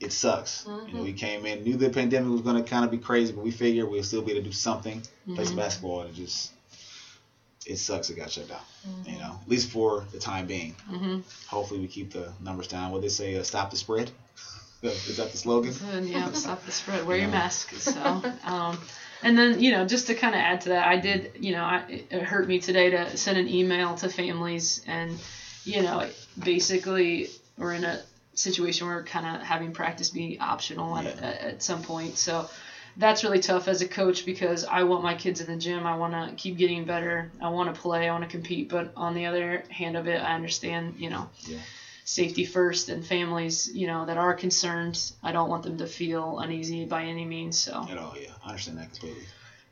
it 0.00 0.12
sucks. 0.12 0.64
You 0.66 0.72
know, 0.72 0.78
mm-hmm. 0.80 1.02
we 1.02 1.12
came 1.12 1.46
in, 1.46 1.64
knew 1.64 1.76
the 1.76 1.90
pandemic 1.90 2.30
was 2.30 2.42
going 2.42 2.62
to 2.62 2.68
kind 2.68 2.84
of 2.84 2.90
be 2.90 2.98
crazy, 2.98 3.32
but 3.32 3.42
we 3.42 3.50
figured 3.50 3.88
we'll 3.88 4.02
still 4.02 4.22
be 4.22 4.32
able 4.32 4.42
to 4.42 4.48
do 4.48 4.52
something, 4.52 5.00
play 5.00 5.36
some 5.36 5.46
mm-hmm. 5.46 5.56
basketball, 5.56 6.02
and 6.02 6.14
just 6.14 6.52
it 7.68 7.76
sucks. 7.78 8.10
It 8.10 8.16
got 8.16 8.30
shut 8.30 8.48
down. 8.48 8.60
You 9.04 9.18
know, 9.18 9.38
at 9.42 9.48
least 9.48 9.70
for 9.70 10.04
the 10.12 10.18
time 10.18 10.46
being. 10.46 10.74
hmm 10.88 11.18
Hopefully, 11.46 11.80
we 11.80 11.86
keep 11.86 12.10
the 12.12 12.32
numbers 12.40 12.66
down. 12.68 12.90
What 12.90 13.02
they 13.02 13.08
say, 13.08 13.36
uh, 13.36 13.42
stop 13.42 13.70
the 13.70 13.76
spread. 13.76 14.10
Is 14.82 15.16
that 15.16 15.32
the 15.32 15.38
slogan? 15.38 15.74
Yeah, 16.06 16.32
stop 16.32 16.64
the 16.64 16.72
spread. 16.72 17.06
Wear 17.06 17.18
your 17.18 17.28
mask. 17.28 17.72
So, 17.74 18.22
um, 18.44 18.78
and 19.22 19.36
then 19.36 19.60
you 19.60 19.72
know, 19.72 19.84
just 19.84 20.06
to 20.06 20.14
kind 20.14 20.34
of 20.34 20.40
add 20.40 20.60
to 20.62 20.68
that, 20.70 20.86
I 20.86 20.96
did, 20.96 21.32
you 21.40 21.52
know, 21.52 21.62
I, 21.62 22.02
it 22.10 22.22
hurt 22.22 22.46
me 22.48 22.58
today 22.60 22.90
to 22.90 23.16
send 23.16 23.38
an 23.38 23.48
email 23.48 23.96
to 23.96 24.08
families, 24.08 24.82
and 24.86 25.18
you 25.64 25.82
know, 25.82 26.08
basically 26.42 27.28
we're 27.56 27.74
in 27.74 27.84
a 27.84 28.00
situation 28.34 28.86
where 28.86 28.96
we're 28.96 29.04
kind 29.04 29.26
of 29.26 29.42
having 29.42 29.72
practice 29.72 30.10
be 30.10 30.38
optional 30.40 30.96
at, 30.96 31.04
Yeah. 31.04 31.26
at, 31.26 31.40
at 31.40 31.62
some 31.62 31.82
point. 31.82 32.16
So. 32.16 32.48
That's 32.98 33.22
really 33.22 33.38
tough 33.38 33.68
as 33.68 33.80
a 33.80 33.86
coach 33.88 34.24
because 34.26 34.64
I 34.64 34.82
want 34.82 35.04
my 35.04 35.14
kids 35.14 35.40
in 35.40 35.46
the 35.46 35.56
gym. 35.56 35.86
I 35.86 35.96
want 35.96 36.12
to 36.14 36.34
keep 36.34 36.56
getting 36.56 36.84
better. 36.84 37.30
I 37.40 37.48
want 37.48 37.72
to 37.72 37.80
play. 37.80 38.08
I 38.08 38.12
want 38.12 38.24
to 38.24 38.28
compete. 38.30 38.68
But 38.68 38.90
on 38.96 39.14
the 39.14 39.26
other 39.26 39.62
hand 39.70 39.96
of 39.96 40.08
it, 40.08 40.20
I 40.20 40.34
understand, 40.34 40.96
you 40.98 41.08
know, 41.08 41.30
Yeah. 41.46 41.58
safety 42.04 42.44
first 42.44 42.88
and 42.88 43.06
families, 43.06 43.70
you 43.72 43.86
know, 43.86 44.04
that 44.06 44.16
are 44.16 44.34
concerned. 44.34 45.12
I 45.22 45.30
don't 45.30 45.48
want 45.48 45.62
them 45.62 45.78
to 45.78 45.86
feel 45.86 46.40
uneasy 46.40 46.84
by 46.86 47.04
any 47.04 47.24
means. 47.24 47.56
So 47.56 47.86
At 47.88 47.98
all, 47.98 48.16
yeah. 48.20 48.30
I 48.44 48.48
understand 48.48 48.78
that 48.78 48.90
completely. 48.90 49.22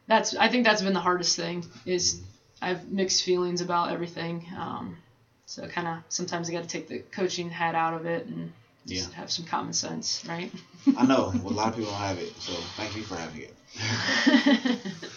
that's 0.06 0.36
I 0.36 0.48
think 0.48 0.64
that's 0.64 0.82
been 0.82 0.92
the 0.92 1.00
hardest 1.00 1.34
thing 1.34 1.64
is 1.84 2.20
I 2.62 2.68
have 2.68 2.88
mixed 2.92 3.24
feelings 3.24 3.60
about 3.60 3.90
everything. 3.90 4.46
Um, 4.56 4.98
so 5.46 5.66
kind 5.66 5.88
of 5.88 5.98
sometimes 6.10 6.48
I 6.48 6.52
got 6.52 6.62
to 6.62 6.68
take 6.68 6.86
the 6.86 7.00
coaching 7.10 7.50
hat 7.50 7.74
out 7.74 7.94
of 7.94 8.06
it 8.06 8.26
and 8.26 8.52
just 8.86 9.12
have 9.12 9.30
some 9.30 9.44
common 9.44 9.72
sense, 9.72 10.24
right? 10.28 10.50
I 10.96 11.04
know. 11.04 11.32
Well, 11.42 11.52
a 11.52 11.54
lot 11.54 11.68
of 11.68 11.76
people 11.76 11.90
don't 11.90 12.00
have 12.00 12.18
it, 12.18 12.34
so 12.40 12.52
thank 12.76 12.96
you 12.96 13.02
for 13.02 13.16
having 13.16 13.42
it. 13.42 14.78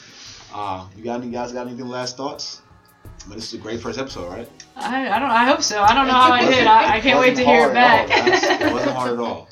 Uh, 0.54 0.88
you 0.98 1.04
got 1.04 1.22
any 1.22 1.32
guys 1.32 1.52
got 1.52 1.68
anything 1.68 1.88
last 1.88 2.18
thoughts? 2.18 2.62
I 3.06 3.28
mean, 3.28 3.36
this 3.36 3.54
is 3.54 3.60
a 3.60 3.62
great 3.62 3.80
first 3.80 4.00
episode, 4.00 4.30
right? 4.30 4.50
I, 4.76 5.10
I 5.10 5.20
don't 5.20 5.30
I 5.30 5.46
hope 5.46 5.62
so. 5.62 5.82
I 5.82 5.94
don't 5.94 6.08
know 6.08 6.14
how 6.14 6.32
I 6.32 6.46
did. 6.46 6.66
I, 6.66 6.96
I 6.96 7.00
can't 7.00 7.20
wait 7.20 7.36
to 7.36 7.46
hear 7.46 7.70
it 7.70 7.76
at 7.76 8.02
all, 8.02 8.08
back. 8.08 8.62
it 8.62 8.74
wasn't 8.74 8.92
hard 8.96 9.14
at 9.14 9.20
all. 9.20 9.48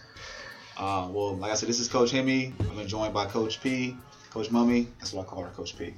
Uh, 0.78 1.08
well, 1.12 1.36
like 1.38 1.52
I 1.52 1.56
said, 1.56 1.70
this 1.70 1.80
is 1.80 1.88
Coach 1.88 2.12
Hemi. 2.12 2.54
I'm 2.72 2.88
joined 2.88 3.14
by 3.14 3.26
Coach 3.26 3.62
P, 3.62 3.96
Coach 4.32 4.50
Mummey. 4.50 4.88
That's 5.00 5.14
what 5.14 5.28
I 5.28 5.30
call 5.30 5.44
her, 5.44 5.50
Coach 5.50 5.78
P. 5.78 5.94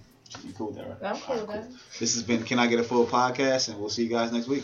You 0.45 0.53
cool 0.53 0.67
with 0.67 0.75
that, 0.77 0.87
right? 0.89 0.97
I'm 1.15 1.19
cool 1.21 1.35
with 1.35 1.49
All 1.49 1.55
right, 1.55 1.69
that. 1.69 1.99
This 1.99 2.13
has 2.13 2.23
been 2.23 2.43
Can 2.43 2.59
I 2.59 2.67
Get 2.67 2.79
a 2.79 2.83
Full 2.83 3.05
Podcast, 3.05 3.69
and 3.69 3.79
we'll 3.79 3.89
see 3.89 4.03
you 4.03 4.09
guys 4.09 4.31
next 4.31 4.47
week. 4.47 4.63